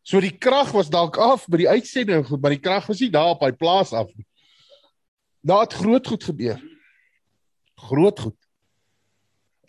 [0.03, 3.11] So die krag was dalk af by die uitsending goed, maar die krag was nie
[3.13, 4.25] daar op hy plaas af nie.
[5.45, 6.61] Daar het groot goed gebeur.
[7.89, 8.38] Groot goed.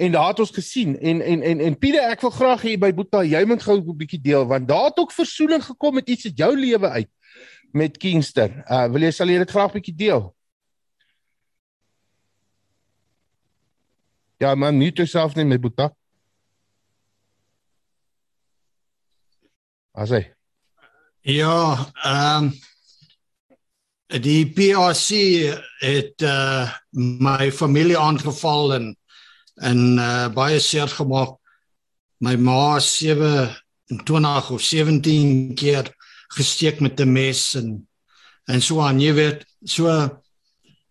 [0.01, 2.89] En daar het ons gesien en en en en Pieter ek wil graag hê by
[2.97, 6.25] Boeta jy moet gou 'n bietjie deel want daar het ook versoening gekom met iets
[6.25, 7.11] uit jou lewe uit
[7.73, 8.63] met Kingston.
[8.65, 10.35] Uh wil jy sal jy dit graag bietjie deel?
[14.41, 15.91] Ja man, nie te self net met Boeta.
[19.93, 20.23] As hy.
[21.21, 22.53] Ja, ehm um,
[24.25, 25.21] die PRC
[25.85, 28.97] het uh my familie aangeval en
[29.61, 31.37] en uh baie seer gemaak.
[32.21, 35.89] My ma 27 of 17 keer
[36.37, 37.89] gesteek met 'n mes en
[38.49, 39.87] en so aan jy weet so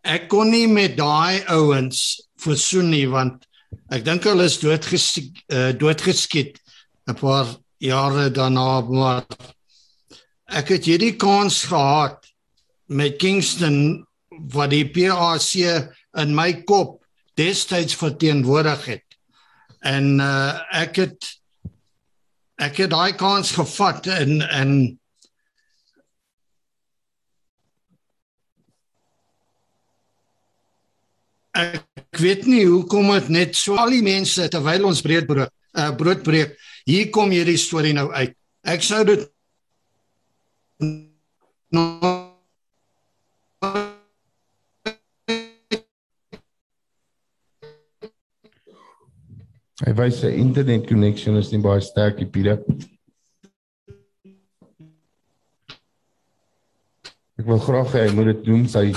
[0.04, 3.46] ek kon nie met daai ouens versoen nie want
[3.92, 6.60] ek dink hulle is doodgeskiet uh, doodgeskiet
[7.08, 7.48] 'n paar
[7.80, 9.26] jare daarna maar
[10.48, 12.26] ek het hierdie kans gehad
[12.88, 14.06] met Kingston
[14.54, 15.52] wat die PAC
[16.18, 16.99] in my kop
[17.40, 19.06] destyds verteenwoordig het.
[19.80, 21.36] En uh, ek het
[22.60, 24.74] ek het daai kans gevat en en
[31.60, 35.92] ek weet nie hoekom dit net so al die mense terwyl ons breed brood uh,
[35.96, 36.58] brood breek
[36.90, 38.34] hier kom hierdie storie nou uit.
[38.68, 39.28] Ek sou dit
[41.72, 42.19] no
[49.90, 52.60] Hy wys sy internet connection is nie baie sterk nie, Pieter.
[57.40, 58.92] Ek wil graag hê hy moet dit doen sy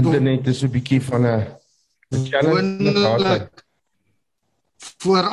[0.00, 3.50] internet is 'n bietjie van 'n challenge
[5.04, 5.28] voor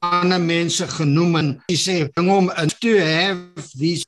[0.00, 4.06] ander mense genoem en hy sê bring hom in to have these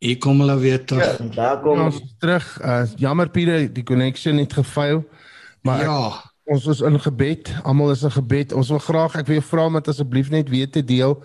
[0.00, 1.18] Ek kom hulle weer terug.
[1.34, 2.46] Daar Ja, kom ons is terug.
[2.62, 5.02] Uh, jammer Pieter, die connection het gefaal.
[5.62, 7.52] Maar Ja, ek, ons is in gebed.
[7.62, 8.52] Almal is in gebed.
[8.52, 11.18] Ons wil graag ek wil jou vra om dit asseblief net weer te deel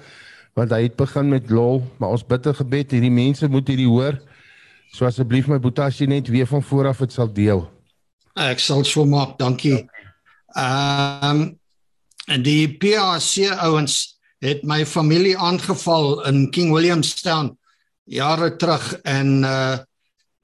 [0.56, 3.90] want hy het begin met lol, maar ons bid in gebed hierdie mense moet hierdie
[3.92, 4.16] hoor.
[4.96, 7.66] So asseblief my boetie as jy net weer van voor af dit sal deel.
[8.40, 9.84] ek sal so maak, dankie.
[10.56, 11.56] Ehm
[12.26, 17.52] en die PAC ouens het my familie aangeval in King Williamstown
[18.06, 19.78] jare terug en uh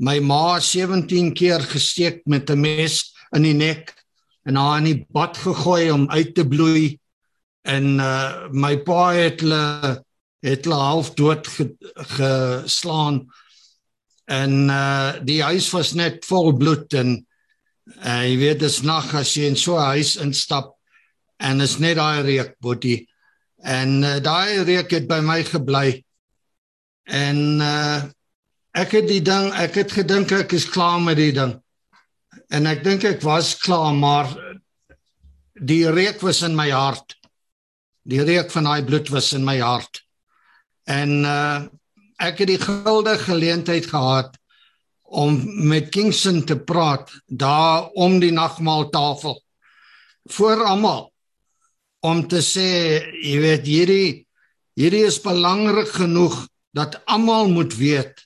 [0.02, 3.94] my ma 17 keer gesteek met 'n mes in die nek
[4.48, 6.98] en haar in die bad gegooi om uit te bloei.
[7.68, 10.02] En uh my pa het hulle
[10.42, 11.70] het hulle half dood ge,
[12.18, 13.26] geslaan.
[14.26, 17.20] En uh die huis was net vol bloed en
[18.02, 20.74] uh, jy weet dis nag as jy in so 'n huis instap
[21.40, 23.08] en is net daai reuk boetie
[23.62, 26.02] en uh, daai reuk het by my gebly.
[27.06, 28.02] En uh
[28.72, 31.58] ek het die ding ek het gedink ek is klaar met die ding
[32.52, 34.30] en ek dink ek was klaar maar
[35.56, 37.16] die reuk was in my hart.
[38.04, 40.04] Die reuk van daai bloed was in my hart.
[40.90, 41.68] En uh
[42.22, 44.36] ek het die guldige geleentheid gehad
[45.02, 49.40] om met Kingston te praat daar om die nagmaaltafel
[50.30, 51.08] voor almal
[52.06, 52.68] om te sê
[53.26, 54.12] jy weet hierdie
[54.78, 56.38] hierdie is belangrik genoeg
[56.78, 58.22] dat almal moet weet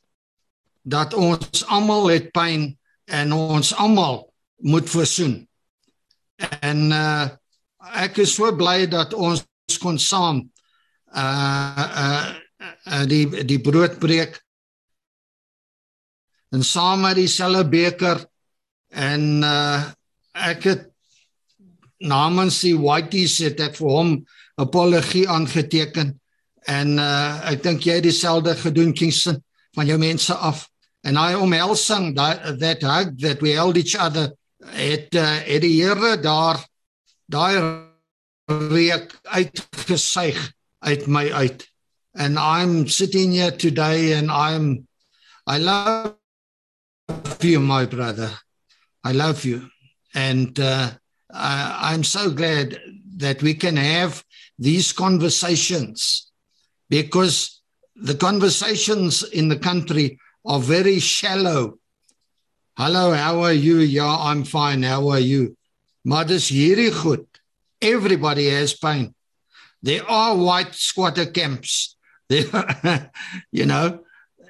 [0.84, 2.74] dat ons almal het pyn
[3.06, 4.24] en ons almal
[4.66, 5.42] moet versoen.
[6.62, 7.28] En uh
[8.02, 9.44] ek is so bly dat ons
[9.80, 10.40] kon saam
[11.14, 14.40] uh uh, die die brood breek
[16.50, 18.24] en saam met dieselfde beker
[18.90, 19.84] en uh
[20.34, 20.84] ek het
[22.02, 24.16] namens die Whiteys het ek vir hom
[24.62, 26.16] apologie aangeteken
[26.66, 29.38] en uh ek dink jy het dieselfde gedoen Kingston
[29.78, 30.66] van jou mense af
[31.06, 34.32] en hy omhelsing that, that hug that we held each other
[34.74, 36.62] het uh, het die Here daar
[37.30, 37.86] daai
[38.48, 40.38] reuk uitgesuig
[40.80, 41.66] uit my uit.
[42.14, 44.88] And I'm sitting here today and I'm
[45.48, 46.16] I love
[47.42, 48.32] you my brother.
[49.04, 49.70] I love you.
[50.14, 50.92] And uh,
[51.32, 52.80] I, I'm so glad
[53.18, 54.24] that we can have
[54.58, 56.32] these conversations
[56.90, 57.62] because
[57.96, 61.80] the conversations in the country are very shallow.
[62.78, 63.80] Hello, how are you?
[63.80, 64.84] Yeah, I'm fine.
[64.84, 65.56] How are you?
[66.02, 67.26] Maar dis hierdie.
[67.80, 69.14] Everybody has pain.
[69.82, 71.96] There are white squatter camps.
[72.28, 73.12] There,
[73.52, 74.00] you know,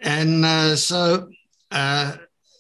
[0.01, 1.27] and uh, so
[1.71, 2.15] uh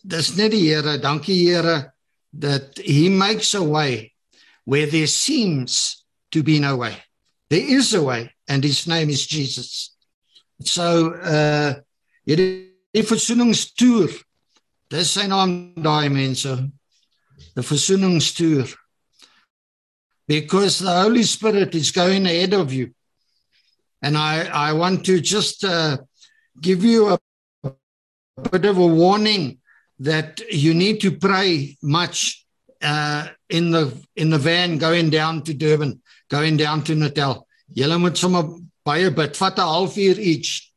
[0.05, 1.93] dis net die Here,
[2.33, 4.13] that he makes a way
[4.65, 6.97] where there seems to be no way.
[7.49, 9.95] There is a way and his name is Jesus.
[10.59, 11.75] So uh
[13.01, 14.11] versoeningstoer.
[14.89, 16.55] Dis sy naam daai mense.
[17.55, 18.73] The versoeningstoer.
[20.27, 22.91] Because the Holy Spirit is going ahead of you.
[24.01, 25.97] And I I want to just uh
[26.61, 27.19] give you a,
[27.63, 29.59] a bit of a warning
[29.99, 32.45] that you need to pray much
[32.81, 37.47] uh in the in the van going down to Durban, going down to Natal.
[37.73, 38.43] Julle moet sommer
[38.85, 40.71] baie bid, vat 'n halfuur each.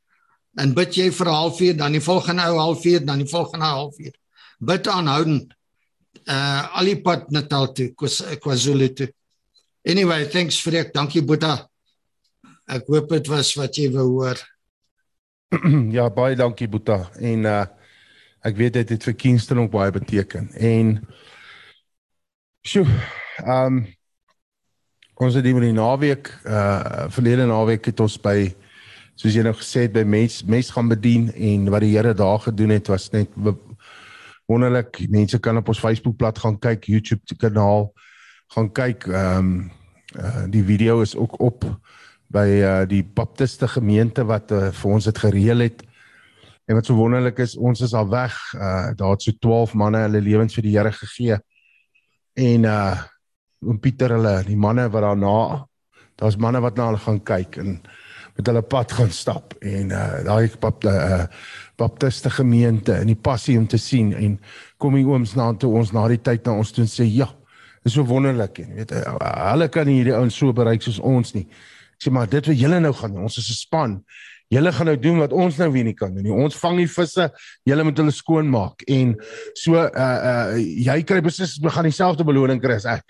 [0.59, 4.15] En bid jy vir 'n halfuur, dan die volgende ou halfuur, dan die volgende halfuur.
[4.59, 5.55] Bid aanhoudend.
[6.27, 9.13] Uh al die pad Natal toe, KwaZulu toe.
[9.87, 10.93] Anyway, thanks Freek.
[10.93, 11.69] Dankie Boeta.
[12.67, 14.41] Ek hoop dit was wat jy wou hoor.
[15.97, 17.07] ja, baie dankie Boeta.
[17.21, 17.67] En uh
[18.47, 20.51] ek weet dit het vir Kingston ook baie beteken.
[20.55, 20.93] En
[22.63, 22.87] sjoe,
[23.45, 23.81] ehm um,
[25.19, 28.55] ons het die naweek uh verlede naweek het ons by
[29.19, 32.39] soos jy nou gesê het by mes mes gaan bedien en wat die Here daar
[32.45, 33.33] gedoen het was net
[34.49, 35.03] wonderlik.
[35.11, 37.91] Mense kan op ons Facebookblad gaan kyk, YouTube kanaal
[38.55, 39.09] gaan kyk.
[39.11, 39.71] Ehm um,
[40.17, 41.67] uh die video is ook op
[42.33, 45.85] by uh die baptiste gemeente wat uh, vir ons dit gereël het
[46.69, 48.35] En wat so wonderlik is, ons is al weg.
[48.55, 51.39] Uh daar het so 12 manne hulle lewens vir die Here gegee.
[52.37, 52.99] En uh
[53.65, 55.65] oom Pieter hulle, die manne wat daarna
[56.21, 57.73] daar's manne wat na hulle gaan kyk en
[58.39, 61.25] met hulle pad gaan stap en uh daai pap uh
[61.79, 64.39] baptiste gemeente in die passie om te sien en
[64.79, 67.29] kom die ooms na toe ons na die tyd na ons toe en sê ja,
[67.87, 69.19] is so wonderlik en weet uh,
[69.53, 71.47] hulle kan hierdie ouens so bereik soos ons nie.
[71.99, 74.01] Ek sê maar dit wat julle nou gaan doen, ons is 'n span.
[74.49, 76.33] Julle gaan nou doen wat ons nou weer nie kan doen nie.
[76.33, 77.31] Ons vang die visse,
[77.69, 79.17] julle moet hulle skoon maak en
[79.55, 83.05] so uh uh jy kry beslis gaan dieselfde beloning kry as ek.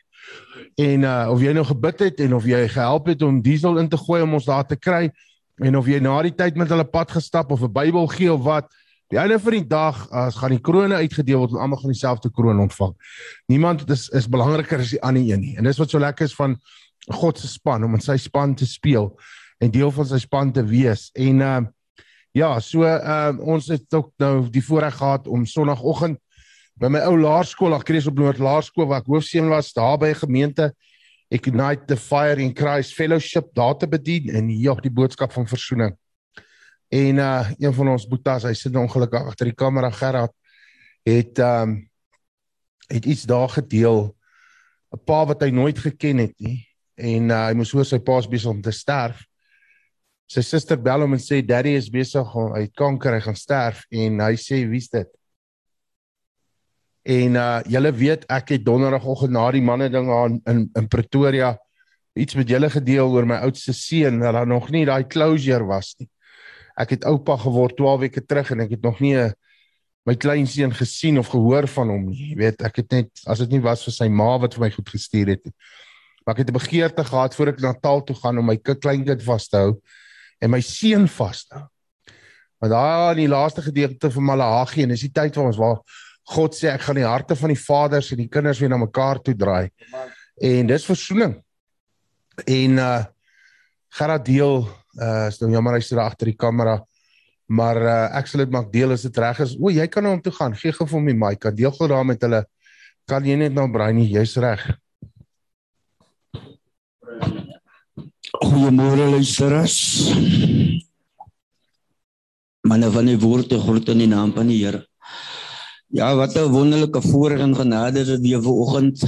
[0.78, 3.88] En uh of jy nou gebid het en of jy gehelp het om diesel in
[3.90, 5.08] te gooi om ons daar te kry
[5.58, 8.44] en of jy na die tyd met hulle pad gestap of 'n Bybel gee of
[8.46, 8.70] wat,
[9.10, 12.30] die einde van die dag as gaan die krone uitgedeel word en almal gaan dieselfde
[12.30, 12.94] kroon ontvang.
[13.50, 15.56] Niemand is is belangriker as die ander een nie.
[15.56, 16.54] En dis wat so lekker is van
[17.10, 19.18] God se span om in sy span te speel
[19.58, 21.10] en deel van sy span te wees.
[21.14, 21.60] En uh
[22.32, 26.20] ja, so uh ons het ook nou die voorreg gehad om sonoggend
[26.78, 30.70] by my ou laerskool, Agrees op Noord Laerskool waar ek hoofseun was, daar by gemeente
[31.34, 35.96] Ignite the Fire in Christ Fellowship daar te bedien en ja, die boodskap van verzoening.
[36.88, 40.32] En uh een van ons boetas, hy sit ongelukkig agter die kamera Gerard
[41.04, 41.82] het um
[42.88, 44.14] het iets daar gedeel
[44.94, 46.64] 'n pa wat hy nooit geken het nie
[46.96, 49.20] en uh, hy moes hoor sy pa's besig om te sterf.
[50.28, 53.84] Sy suster bel hom en sê daddy is besig om hy kanker, hy gaan sterf
[53.90, 55.08] en hy sê wie's dit?
[57.08, 61.54] En uh julle weet ek het donderdagoggend na die manne ding aan in in Pretoria
[62.18, 65.94] iets met julle gedeel oor my oudste seun dat daar nog nie daai closure was
[65.98, 66.08] nie.
[66.76, 69.32] Ek het oupa geword 12 weke terug en ek het nog nie 'n
[70.08, 72.30] my kleinseun gesien of gehoor van hom nie.
[72.30, 74.70] Jy weet, ek het net as dit nie was vir sy ma wat vir my
[74.70, 75.54] goed gestuur het nie.
[76.24, 79.48] Maar ek het 'n begeerte gehad voor ek Natal toe gaan om my kleinkind vas
[79.48, 79.80] te hou
[80.40, 81.68] en my seun vas te hou.
[82.60, 85.80] Maar daar in die laaste gedeelte van Malagi en dis die tyd waar ons waar
[86.28, 89.20] God sê ek gaan die harte van die vaders en die kinders weer na mekaar
[89.24, 89.70] toe draai.
[90.44, 91.38] En dis versoening.
[92.46, 93.04] En uh
[93.98, 94.66] Gerard deel
[95.00, 96.76] uh is nou jammer hy sit daar agter die kamera.
[97.48, 99.56] Maar uh ek sal dit maak deel as dit reg is.
[99.56, 100.56] O, jy kan na hom toe gaan.
[100.58, 101.40] Gee gou vir my mic.
[101.46, 102.44] Kan deel gou daar met hulle.
[103.08, 104.10] Kan jy net nou braai nie.
[104.12, 104.66] Jy's reg.
[108.38, 109.78] Goeiemôre luisteraars.
[112.68, 114.84] Manne van die woord, groet in die naam van die Here.
[115.90, 119.00] Ja, wat 'n wonderlike voorreg en genade is dit weer vanoggend.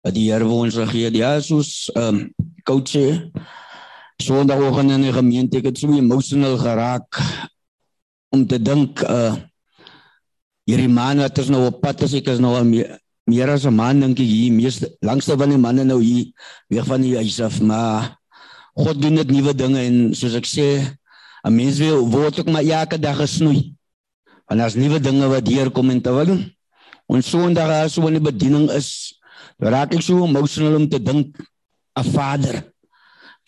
[0.00, 1.14] Dat die Here ons gegee het.
[1.14, 3.30] Ja, soos ehm um, coach
[4.22, 7.18] Sondagoggend in die gemeente ek het so emotional geraak
[8.30, 9.34] om te dink uh
[10.64, 12.94] hierdie man wat is nou op pad as ek is nou al meer,
[13.28, 16.30] meer as 'n man dink ek hier meeste langste van die manne nou hier
[16.68, 18.16] weg van die huis af maar
[18.74, 20.96] God doen dit nuwe dinge en soos ek sê
[21.44, 23.73] 'n mens wil word ook maar elke dag gesnoei
[24.50, 26.36] En as nuwe dinge wat hier kom en terwyl
[27.06, 29.20] ons Sondag as so 'n bediening is,
[29.60, 31.36] raak ek so emotional om te dink
[31.96, 32.72] 'n vader.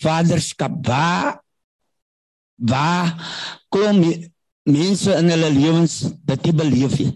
[0.00, 1.40] Vaderskap waar
[2.56, 3.12] waar
[3.68, 4.00] kom
[4.64, 7.14] mense in hulle lewens dat jy beleef het.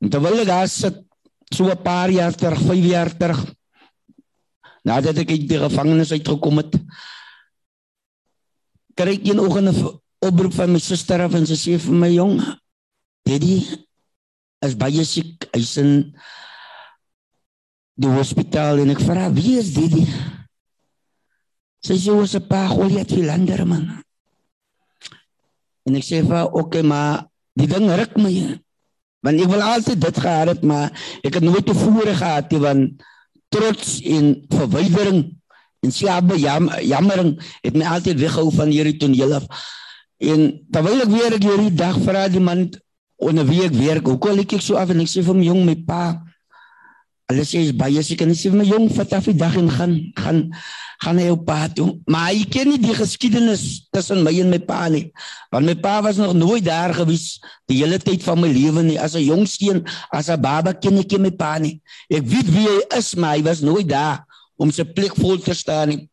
[0.00, 0.96] En terwyl ek daar sit
[1.52, 3.54] so 'n paar jaar terug, 5 jaar terug
[4.84, 6.72] nadat ek uit die gevangenis uitgekom het,
[8.98, 12.10] kry ek een oggend 'n oproep van my suster af en sy sê vir my
[12.10, 12.40] jong,
[13.26, 13.62] Daddy
[14.62, 15.48] is baie siek.
[15.54, 15.92] Hy's in
[18.02, 20.06] die hospitaal en ek vra wie is Daddy?
[21.82, 24.02] Sy sê ons 'n paar Goliat Philander man.
[25.86, 27.26] En ek sê vir oké okay, maar
[27.58, 28.58] die ding ruk my.
[29.22, 30.90] Want ek wil altyd dit gehad het maar
[31.22, 33.02] ek het nooit tevore gehad nie want
[33.52, 35.20] trots en verwydering
[35.82, 39.46] en slaap jam, jammering het my altyd weggehou van hierdie toneel af.
[40.22, 42.70] En terwyl ek weer ek hierdie dag vra die man
[43.22, 44.06] onder wie ek werk.
[44.06, 46.04] Hoe kom ek so af en ek sê vir my jong my pa.
[47.30, 49.94] Hulle sê is baie seker ek sê my jong vat af die dag en gaan
[50.18, 50.40] gaan
[51.02, 51.88] gaan hy op pad toe.
[52.10, 55.08] Maar hy ken nie die geskiedenis tussen my en my pa nie.
[55.50, 58.98] Want my pa was nog nooit daar gewees die hele tyd van my lewe nie.
[58.98, 61.80] As 'n jong seun, as 'n baba ken ek my pa nie.
[62.10, 64.22] Ek weet wie hy is, maar hy was nooit daar
[64.56, 66.08] om sy plek vol te staan nie.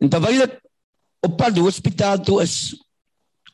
[0.00, 0.60] En terwyl ek
[1.22, 2.74] op pad hospitaal toe is,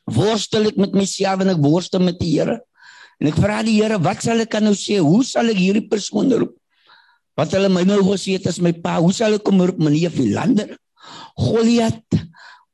[0.05, 2.61] worstel ek met myself en ek worstel met die Here.
[3.23, 4.97] En ek vra die Here, wat sal ek nou sê?
[4.99, 6.57] Hoe sal ek hierdie persoon roep?
[7.39, 10.11] Wat hulle my nou gesê het as my pa, hoe sal ek hom roep meneer
[10.11, 10.75] Philander?
[11.39, 12.19] Goliat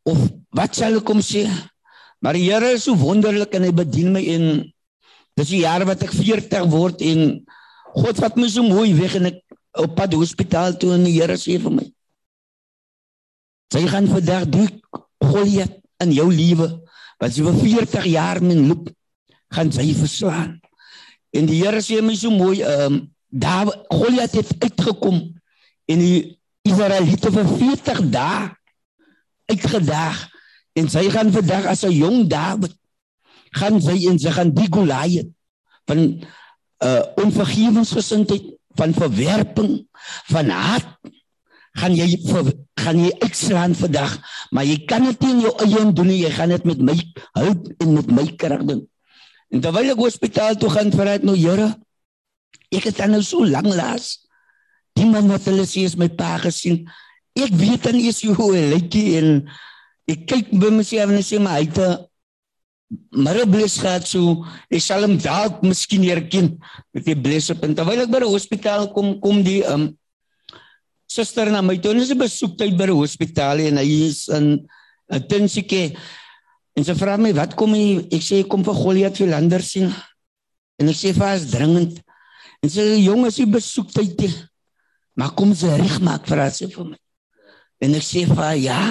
[0.10, 0.26] of
[0.58, 1.46] wat sal ek hom sê?
[2.26, 4.50] Maar die Here is so wonderlik en hy bedien my en
[5.38, 7.24] dis die jaar wat ek 40 word en
[7.94, 9.40] God vat my so mooi weg en ek
[9.80, 11.86] op pad hospitaal toe en die Here sê vir my.
[13.70, 14.70] Jy gaan vandag doen
[15.30, 16.74] Goliat in jou lewe
[17.22, 18.90] wat sy vir 40 jaar men loop
[19.54, 20.60] gaan sy verslaan.
[21.34, 25.20] En die Here sê my so mooi, ehm um, daar Goliat het uitgekom
[25.86, 28.50] en die Israeliete vir 40 dae
[29.50, 30.24] uitgedaag
[30.80, 32.74] en sy gaan vandag as 'n jong Dawid
[33.58, 35.30] gaan sy en sy gaan die Goliat
[35.90, 36.00] van
[36.80, 38.46] uh onvergewensgesindheid
[38.78, 39.88] van verwerping
[40.32, 40.88] van haat
[41.80, 44.18] gaan jy vir, gaan jy uitslaan vandag
[44.52, 46.98] maar jy kan dit nie in jou eie doen nie jy gaan dit met my
[47.38, 48.88] hulp en met my krag doen
[49.50, 51.74] en terwyl ek hospitaal toe gaan vir uit nou Here
[52.70, 54.20] ek het dan nou so lank laas.
[54.98, 56.84] Die man wat hulle sê is my pa gesien.
[57.38, 59.42] Ek weet dan is hoe hy lyk en
[60.10, 62.06] ek kyk by myself en sê maar hy 'n
[63.14, 66.58] maar bless gehad so ek sal hom dalk miskien herken
[66.94, 67.64] met die bless op.
[67.64, 69.94] En terwyl ek by die hospitaal kom kom die um
[71.06, 74.66] suster na my toe en sy besoek tyd by die hospitaal en hy is in
[75.10, 75.94] 'n tinsieke
[76.80, 79.90] en sy vra my wat kom jy ek sê ek kom vir Goliat Philander sien.
[80.80, 81.98] En ek sê vir is dringend.
[82.64, 84.30] En sy jong is hy besoek tyd
[85.20, 86.98] maar kom sy reg maak vir haar sê vir my.
[87.84, 88.82] En ek sê vir haar ja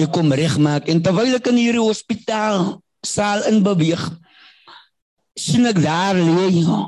[0.00, 4.02] ek kom reg maak en terwyl ek in hierdie hospitaal saal in beweeg
[5.38, 6.82] sien ek daar lê ja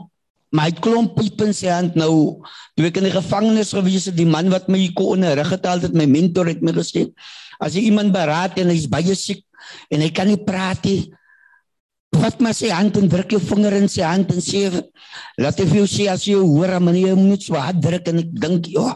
[0.55, 1.17] my klomp
[1.51, 2.45] sy hand nou.
[2.77, 5.97] Toe ek in die gevangenis gewees het die man wat my kon onderrig het altyd
[5.97, 7.09] my mentor het my gesê
[7.59, 9.43] as jy iemand beraad en hy's baie siek
[9.91, 11.13] en hy kan nie praat nie.
[12.15, 14.69] Vat maar sy hand en druk jou vinger in sy hand en sê
[15.41, 18.23] laat hy vir jou sê as jy hoor maar jy moet so hard druk en
[18.23, 18.95] ek dink ja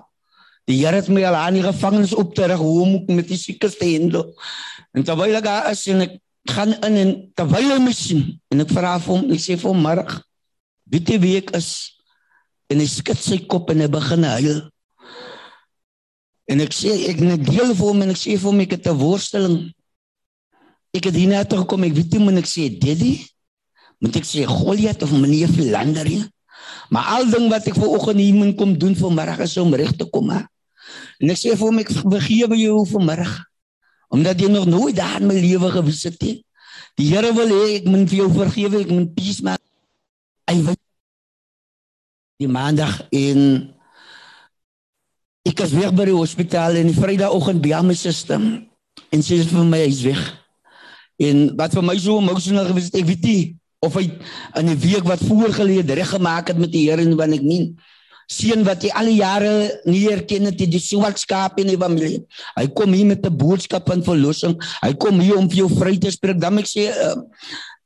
[0.68, 3.78] die Here het my al aan die gevangenis op terug hoe om met die siekes
[3.80, 4.34] te handel.
[4.92, 6.18] En terwyl ek daar is en ek
[6.52, 9.70] gaan in en terwyl hy my sien en ek vra vir hom ek sê vir
[9.70, 10.04] hom môre
[10.92, 11.70] weet jy wie ek is?
[12.68, 14.60] En hy skud sy kop en hy begin huil.
[16.48, 18.88] En ek sê ek net deel vir hom en ek sê vir hom ek het
[18.88, 19.58] 'n worsteling
[20.96, 23.14] ek het hier net gekom ek weet nie moet ek sê daddy
[24.04, 26.26] moet ek sê Goliat of meneer Philander hier
[26.92, 29.74] maar al ding wat ek ver oggend hier moet kom doen vir môre is om
[29.74, 30.44] reg te kom hè
[31.20, 33.28] en ek sê vir hom ek vergewe jou vir môre
[34.08, 36.40] omdat jy nog nooit daar my lewe gewees het nie.
[36.98, 39.62] Die Here wil hê ek moet vir jou vergewe, ek moet peace maak.
[40.48, 40.84] Hy weet
[42.38, 43.40] die maandag in
[45.48, 49.66] ek was weer by die hospitaal en die Vrydagoggend by my suster en sê vir
[49.66, 50.20] my hy's weg.
[51.18, 53.42] En wat vir my so emosioneel gewees het, ek weet nie
[53.84, 54.08] of hy
[54.58, 57.62] in die week wat voorgelede reg gemaak het met die Here en wanneer ek nie
[58.28, 59.52] seun wat hy al die jare
[59.88, 62.20] nie herken het die swart skaap in die familie.
[62.58, 64.58] Hy kom hier met 'n boodskap van verlossing.
[64.82, 66.40] Hy kom hier om vir jou vry te spreek.
[66.40, 67.16] Dan ek sê uh,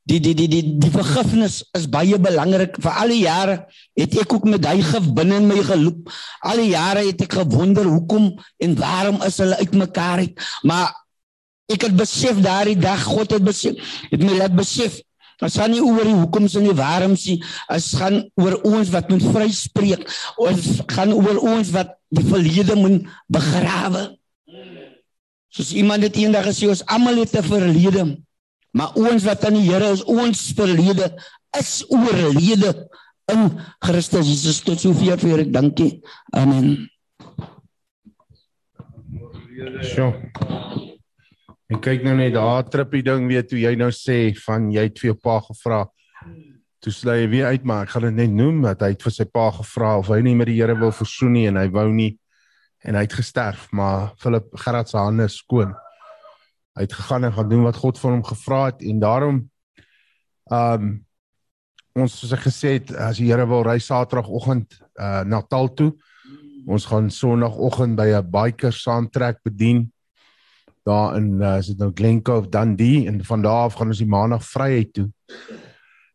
[0.03, 2.75] die die die die die vergifnis is baie belangrik.
[2.75, 3.65] Vir al die jare
[3.95, 6.11] het ek ook met hy gif binne in my geloop.
[6.43, 10.35] Al die jare het ek gewonder hoekom en waarom is hulle uitmekaar uit.
[10.63, 10.91] Maar
[11.73, 15.01] ek het besef daardie dag God het besef het my laat besef
[15.43, 17.39] Ons gaan nie oor die hoekoms en die waaroms nie.
[17.73, 20.05] Ons gaan oor ons wat moet vryspreek.
[20.39, 24.05] Ons gaan oor ons wat die verlede moet begrawe.
[25.53, 28.05] Soos iemand het eendag gesê ons almal het 'n verlede.
[28.71, 31.13] Maar ons wat aan die Here is, ons verlede
[31.59, 32.89] is oorlede
[33.31, 36.01] in Christus Jesus tot sover vir ek dankie.
[36.33, 36.89] Amen.
[39.81, 40.91] Sjoe.
[41.73, 44.99] En kyk nou net daar trippie ding weet hoe jy nou sê van jy het
[45.01, 45.79] vir jou pa gevra.
[46.83, 49.13] Toe sê hy weer uit maar ek gaan dit net noem dat hy het vir
[49.15, 51.87] sy pa gevra of hy nie met die Here wil versoen nie en hy wou
[51.89, 52.11] nie
[52.85, 55.71] en hy het gesterf maar Philip Gerard se hande skoon.
[56.77, 59.41] Hy het gegaan en gaan doen wat God van hom gevra het en daarom
[60.53, 60.93] um
[61.97, 65.89] ons soos ek gesê het as die Here wil ry Saterdagoggend uh Natal toe.
[66.69, 69.87] Ons gaan Sondagoggend by 'n biker saamtrek bedien
[70.83, 74.09] daar in uh, is dit nou Glencove Dundee en van daar af gaan ons die
[74.09, 75.07] maandag vryheid toe.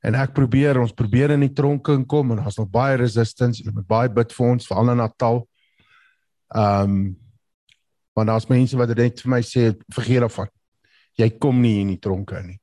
[0.04, 3.62] En ek probeer ons probeer in die tronke inkom en daar's nog baie resistance.
[3.62, 5.42] Hulle moet baie bid vir ons veral in Natal.
[6.54, 7.00] Ehm um,
[8.18, 10.48] want daar's mense wat net vir my sê vergeet daarvan.
[11.20, 12.56] Jy kom nie in die tronke nie.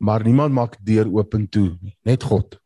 [0.00, 2.56] Maar niemand maak deur oop toe nie, net God.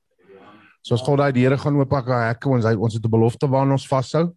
[0.87, 3.73] So as God daai deure gaan ooppak, hekke ons hy ons het 'n belofte waarna
[3.75, 4.31] ons vashou.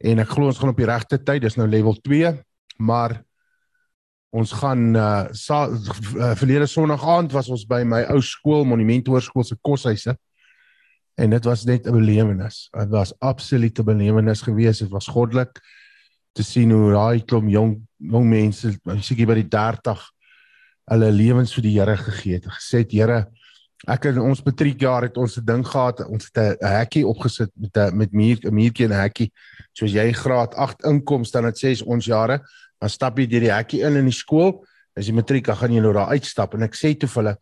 [0.00, 2.32] En ek glo ons gaan op die regte tyd, dis nou level 2,
[2.78, 3.22] maar
[4.30, 9.06] Ons gaan uh, sa, uh verlede Sondag aand was ons by my ou skool Monument
[9.08, 10.12] Hoërskool se koshuise.
[11.18, 12.68] En dit was net 'n belewenis.
[12.70, 14.80] Dit was absolute belewenis geweest.
[14.80, 15.60] Dit was goddelik
[16.32, 20.04] te sien hoe daai klomp jong jong mense, seker by die 30
[20.92, 22.46] hulle lewens vir die Here gegee het.
[22.46, 23.26] Gesê het Here,
[23.88, 27.76] ek in ons matriekjaar het ons 'n ding gehad, ons het 'n hekkie opgesit met
[27.76, 29.32] 'n met muur 'n muurtjie en 'n hekkie.
[29.72, 32.40] Soos jy graad 8 inkomste dan het sê ons jare
[32.80, 34.62] dan stap jy deur die hekkie in in die skool
[34.98, 37.34] As jy matriek dan gaan jy nou daar uitstap en ek sê toe vir hulle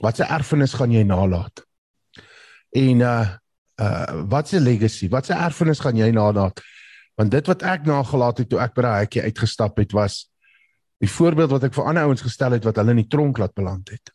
[0.00, 1.64] wat 'n erfenis gaan jy nalat?
[2.72, 3.26] En uh
[3.80, 5.08] uh wat 'n legacy?
[5.08, 6.60] Wat 'n erfenis gaan jy nalat?
[7.16, 10.28] Want dit wat ek nagelaat het toe ek by daai hekkie uitgestap het was
[11.00, 13.54] die voorbeeld wat ek vir ander ouens gestel het wat hulle in die tronk laat
[13.54, 14.10] beland het.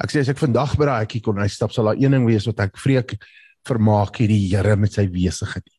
[0.00, 2.46] Ek sê as ek vandag by daai hekkie kon uitstap sal daar een ding wees
[2.46, 3.16] wat ek vreek
[3.64, 5.77] vermaak hierdie Here met sy wesigheid.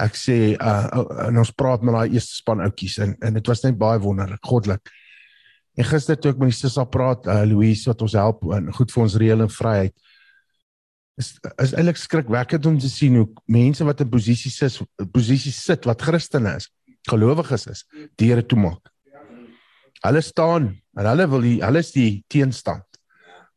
[0.00, 3.64] Ek sê uh en ons praat met daai eerste span oudjies en en dit was
[3.64, 4.92] net baie wonderlik, goddelik.
[5.78, 8.92] En gister toe ek met die sussie praat, uh, Louise wat ons help en goed
[8.92, 9.94] vir ons reël en vryheid.
[11.20, 11.32] Is
[11.62, 14.78] is eintlik skrikwekkend om te sien hoe mense wat in posisies is,
[15.14, 16.70] posisies sit wat Christene is,
[17.10, 17.84] gelowiges is,
[18.20, 18.92] deure toe maak.
[20.04, 22.86] Hulle staan en hulle wil die hulle is die teenstand.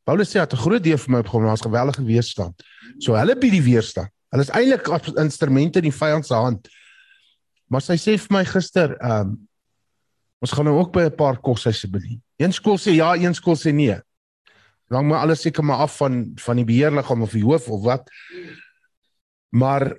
[0.03, 2.63] Paulus sê dat 'n groot deel van my opkom was geweldige weerstand.
[2.99, 4.11] So hulle bied die weerstand.
[4.33, 4.87] Hulle is eintlik
[5.21, 6.69] instrumente in die vyand se hand.
[7.69, 9.41] Maar sy sê vir my gister, ehm um,
[10.43, 12.19] ons gaan nou ook by 'n paar koshuise bedien.
[12.35, 13.95] Een skool sê ja, een skool sê nee.
[14.91, 18.09] Dan moet alles seker maar af van van die beheerliggaam of die hoof of wat.
[19.49, 19.95] Maar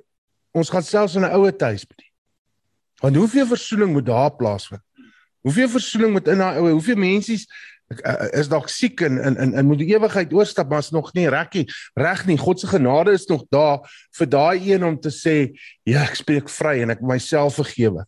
[0.52, 2.12] ons gaan selfs in 'n ouer huis bedien.
[3.00, 4.82] Want hoeveel versoening moet daar plaasvind?
[5.40, 7.46] Hoeveel versoening moet in daai ouer, hoeveel mensies
[8.34, 11.28] is dalk siek en in in in moet die ewigheid oorstap maar is nog nie
[11.28, 11.66] reg nie.
[11.94, 13.84] Reg nie God se genade is nog daar
[14.18, 15.36] vir daai een om te sê
[15.84, 18.06] ja ek spreek vry en ek myself vergewe.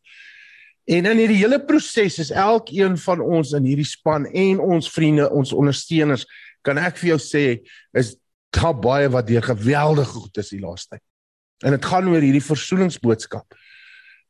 [0.87, 5.31] En in hierdie hele proses is elkeen van ons in hierdie span en ons vriende
[5.31, 6.27] ons ondersteuners
[6.67, 7.45] kan ek vir jou sê
[7.95, 8.17] is
[8.57, 11.05] daar baie wat deur geweldig goed is die laaste tyd.
[11.65, 13.57] En dit gaan oor hierdie versoeningsboodskap.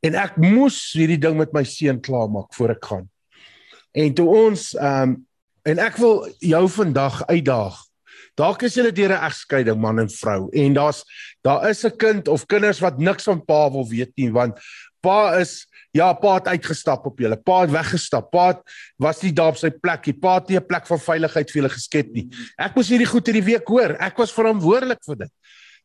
[0.06, 3.06] En ek moes hierdie ding met my seun klaarmaak voor ek gaan.
[3.96, 5.22] En toe ons ehm um,
[5.66, 7.78] En ek wil jou vandag uitdaag.
[8.38, 11.02] Dalk is julle deur 'n egskeiding man en vrou en daar's
[11.42, 14.60] daar is 'n kind of kinders wat niks van pa wil weet nie want
[15.00, 17.36] pa is ja pa het uitgestap op julle.
[17.36, 18.30] Pa het weggestap.
[18.30, 18.60] Pa het,
[18.96, 20.14] was nie daar op sy plek nie.
[20.14, 22.28] Pa het nie 'n plek van veiligheid vir julle geskep nie.
[22.58, 23.96] Ek moes hierdie goed hierdie week hoor.
[23.98, 25.32] Ek was verantwoordelik vir dit.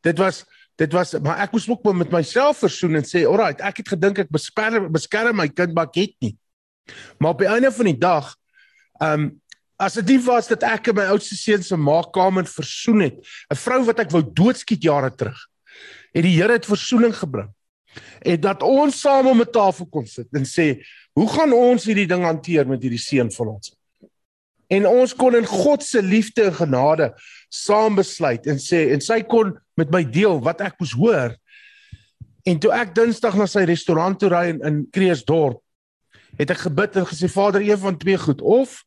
[0.03, 3.77] Dit was dit was maar ek moes ook met myself versoen en sê, "Alright, ek
[3.77, 6.37] het gedink ek beskerm beskerm my kind, maar ek het nie."
[7.19, 8.35] Maar op die einde van die dag,
[8.99, 9.41] ehm um,
[9.81, 13.17] As dit nie was dat ek en my oudste seun se maakkamer versoen het,
[13.49, 15.39] 'n vrou wat ek wou doodskiet jare terug,
[16.13, 17.49] het die Here het versoening gebring.
[18.21, 22.07] En dat ons saam om 'n tafel kon sit en sê, "Hoe gaan ons hierdie
[22.07, 23.75] ding hanteer met hierdie seun van ons?"
[24.69, 27.13] En ons kon in God se liefde en genade
[27.49, 31.35] saam besluit en sê en sy kon met my deel wat ek moes hoor.
[32.45, 35.59] En toe ek Dinsdag na sy restaurant toe ry in, in Kreersdorp,
[36.37, 38.83] het ek gebid en gesê, "Vader, een van twee goed of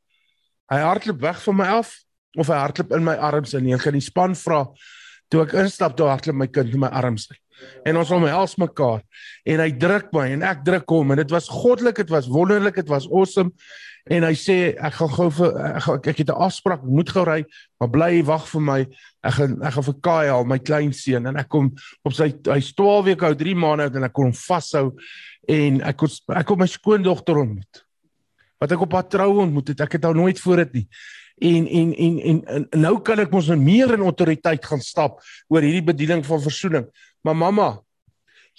[0.72, 1.94] Hy hardloop weg van my af
[2.40, 3.70] of hy hardloop in my arms in.
[3.74, 4.64] Ek gaan die span vra
[5.32, 7.28] toe ek instap toe hardloop my kind in my arms.
[7.86, 9.02] En ons omhels mekaar
[9.46, 12.80] en hy druk my en ek druk hom en dit was goddelik, dit was wonderlik,
[12.82, 13.54] dit was awesome.
[14.10, 17.44] En hy sê ek gaan gou vir ek, ek, het 'n afspraak, moet gou ry,
[17.80, 18.80] maar bly wag vir my.
[19.24, 21.72] Ek gaan ek gaan vir Kyle, my klein seun en ek kom
[22.04, 24.92] op sy hy's 12 weke oud, 3 maande oud en ek kon hom vashou
[25.48, 27.83] en ek kon ek kom my skoondogter ontmoet
[28.58, 29.80] wat ek op haar troue ontmoet het.
[29.80, 30.86] Ek het haar nooit voor dit nie.
[31.38, 35.18] En en en, en nou kan ek mos nou meer in autoriteit gaan stap
[35.50, 36.86] oor hierdie bediening van versoening.
[37.26, 37.68] Maar mamma,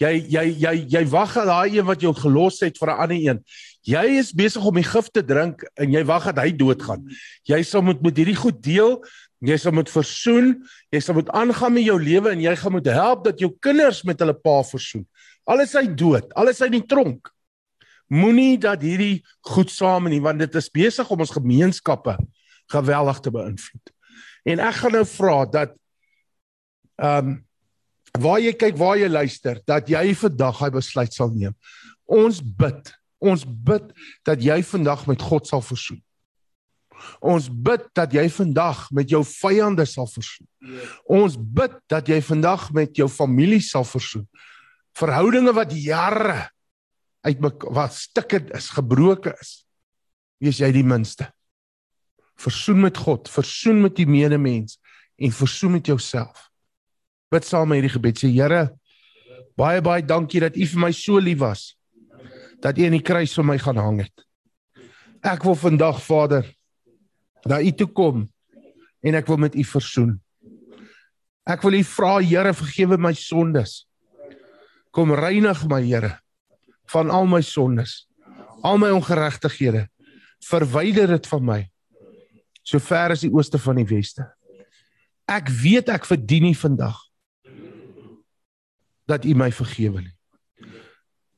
[0.02, 3.22] jy jy jy jy wag al daai een wat jou gelos het vir 'n ander
[3.22, 3.44] een.
[3.86, 7.06] Jy is besig om die gif te drink en jy wag dat hy doodgaan.
[7.46, 9.04] Jy sal moet met hierdie goed deel.
[9.40, 10.66] Jy sal moet versoen.
[10.92, 14.04] Jy sal moet aangaan met jou lewe en jy gaan moet help dat jou kinders
[14.04, 15.06] met hulle pa versoen.
[15.46, 17.30] Alles hy dood, alles hy in die tronk.
[18.14, 22.18] Moenie dat hierdie goed saam nie want dit is besig om ons gemeenskappe
[22.74, 23.92] geweldig te beïnvloed.
[24.46, 25.76] En ek gaan nou vra dat
[27.02, 27.42] ehm um,
[28.16, 31.52] waar jy kyk, waar jy luister, dat jy vandag hy besluit sal neem.
[32.08, 32.94] Ons bid.
[33.20, 33.90] Ons bid
[34.28, 36.00] dat jy vandag met God sal versoen.
[37.20, 40.48] Ons bid dat jy vandag met jou vyande sal versoen.
[41.12, 44.26] Ons bid dat jy vandag met jou familie sal versoen.
[44.96, 46.46] Verhoudinge wat jare
[47.26, 47.42] uit
[47.74, 49.64] wat stukkend is, gebroken is.
[50.42, 51.28] Wees jy die minste.
[52.38, 54.78] Versoen met God, versoen met die medemens
[55.16, 56.50] en versoen met jouself.
[57.34, 58.20] Bid saam met hierdie gebed.
[58.20, 58.68] Sê Here,
[59.58, 61.74] baie baie dankie dat U vir my so lief was
[62.62, 64.26] dat U in die kruis vir my gaan hang het.
[65.26, 66.46] Ek wil vandag, Vader,
[67.50, 68.26] na U toe kom
[69.06, 70.16] en ek wil met U versoen.
[71.46, 73.84] Ek wil U vra, Here, vergewe my sondes.
[74.96, 76.16] Kom reinig my, Here
[76.92, 78.06] van al my sondes,
[78.62, 79.88] al my ongeregtighede.
[80.46, 81.62] Verwyder dit van my.
[82.66, 84.26] So ver as die ooste van die weste.
[85.26, 87.00] Ek weet ek verdien nie vandag
[89.10, 90.14] dat U my vergewe nie.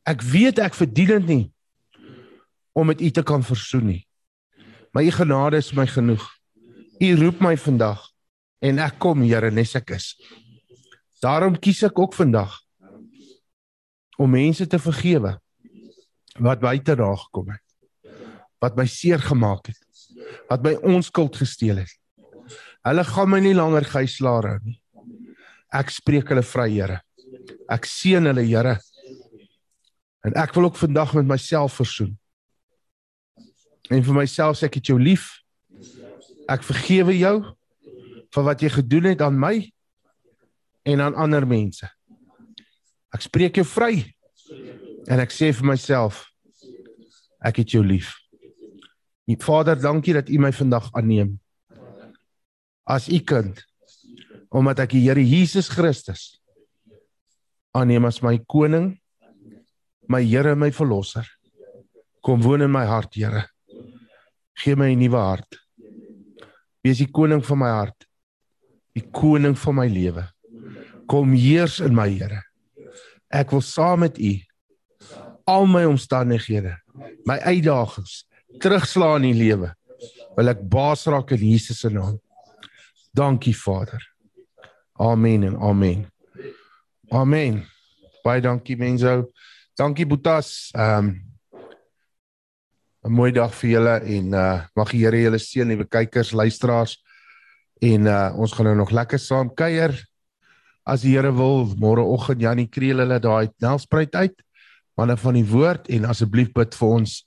[0.08, 1.46] Ek weet ek verdien dit nie
[2.76, 4.04] om met U te kan versoen nie.
[4.92, 6.24] Maar u genade is my genoeg.
[7.00, 8.02] U roep my vandag
[8.60, 10.16] en ek kom Here nes ek is.
[11.22, 12.56] Daarom kies ek ook vandag
[14.18, 15.38] om mense te vergewe
[16.42, 17.64] wat buite daar gekom het.
[18.62, 19.80] Wat my seer gemaak het.
[20.50, 21.94] Wat my onskuld gesteel het.
[22.88, 24.78] Hulle gaan my nie langer gijslaar hou nie.
[25.76, 27.02] Ek spreek hulle vry, Here.
[27.70, 28.78] Ek seën hulle, Here.
[30.26, 32.16] En ek wil ook vandag met myself versoen.
[33.92, 35.30] En vir myself sê ek het jou lief.
[36.48, 37.36] Ek vergewe jou
[38.34, 39.56] vir wat jy gedoen het aan my
[40.88, 41.88] en aan ander mense.
[43.18, 44.06] Ek spreek jou vry.
[45.10, 46.28] En ek sê vir myself
[47.48, 48.12] ek het jou lief.
[49.28, 51.38] Die Vader, dankie dat U my vandag aanneem.
[52.86, 53.64] As U kind
[54.54, 56.38] omdat ek die Here Jesus Christus
[57.76, 58.94] aanneem as my koning,
[60.08, 61.28] my Here en my verlosser.
[62.24, 63.44] Kom woon in my hart, Here.
[64.58, 65.60] Gee my 'n nuwe hart.
[66.84, 68.08] Wees die koning van my hart.
[68.96, 70.30] Die koning van my lewe.
[71.08, 72.47] Kom heers in my Here.
[73.28, 74.34] Ek wil saam met U
[75.48, 76.76] al my omstandighede,
[77.26, 78.26] my uitdagings
[78.60, 79.72] terugslaan in die lewe.
[80.38, 82.20] Wil ek baas raak in Jesus se naam.
[83.16, 84.04] Dankie Vader.
[85.00, 86.06] Amen en amen.
[87.10, 87.64] Amen.
[88.24, 89.24] Baie dankie mense.
[89.78, 90.70] Dankie Boetas.
[90.76, 91.16] Ehm um,
[93.08, 96.98] 'n mooi dag vir julle en uh mag die Here julle seën, liewe kykers, luisteraars.
[97.82, 99.96] En uh ons gaan nou nog lekker saam kuier.
[100.88, 104.38] As die Here wil, môreoggend Janie Kriel hulle daai Nelspruit uit.
[104.98, 107.24] Manne van die woord en asseblief bid vir ons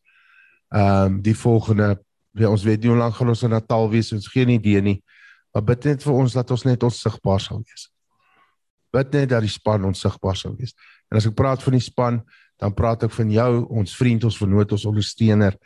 [0.70, 1.96] ehm um, die volgende
[2.38, 4.98] ja, ons weet nie hoe lank gaan ons in Natal wees, ons geen idee nie.
[5.54, 7.88] Maar bid net vir ons dat ons net ons sigbaar sal wees.
[8.94, 10.74] Bid net dat die span onsigbaar sal wees.
[11.10, 12.20] En as ek praat van die span,
[12.60, 13.50] dan praat ek van jou,
[13.82, 15.56] ons vriend, ons vernoot, ons ondersteuner.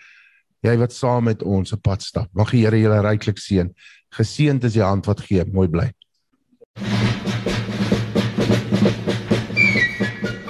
[0.65, 2.29] Jy wat saam met ons 'n pad stap.
[2.33, 3.75] Mag die Here julle ryklik seën.
[4.16, 5.45] Geseënd is die hand wat gee.
[5.45, 5.93] Mooi bly.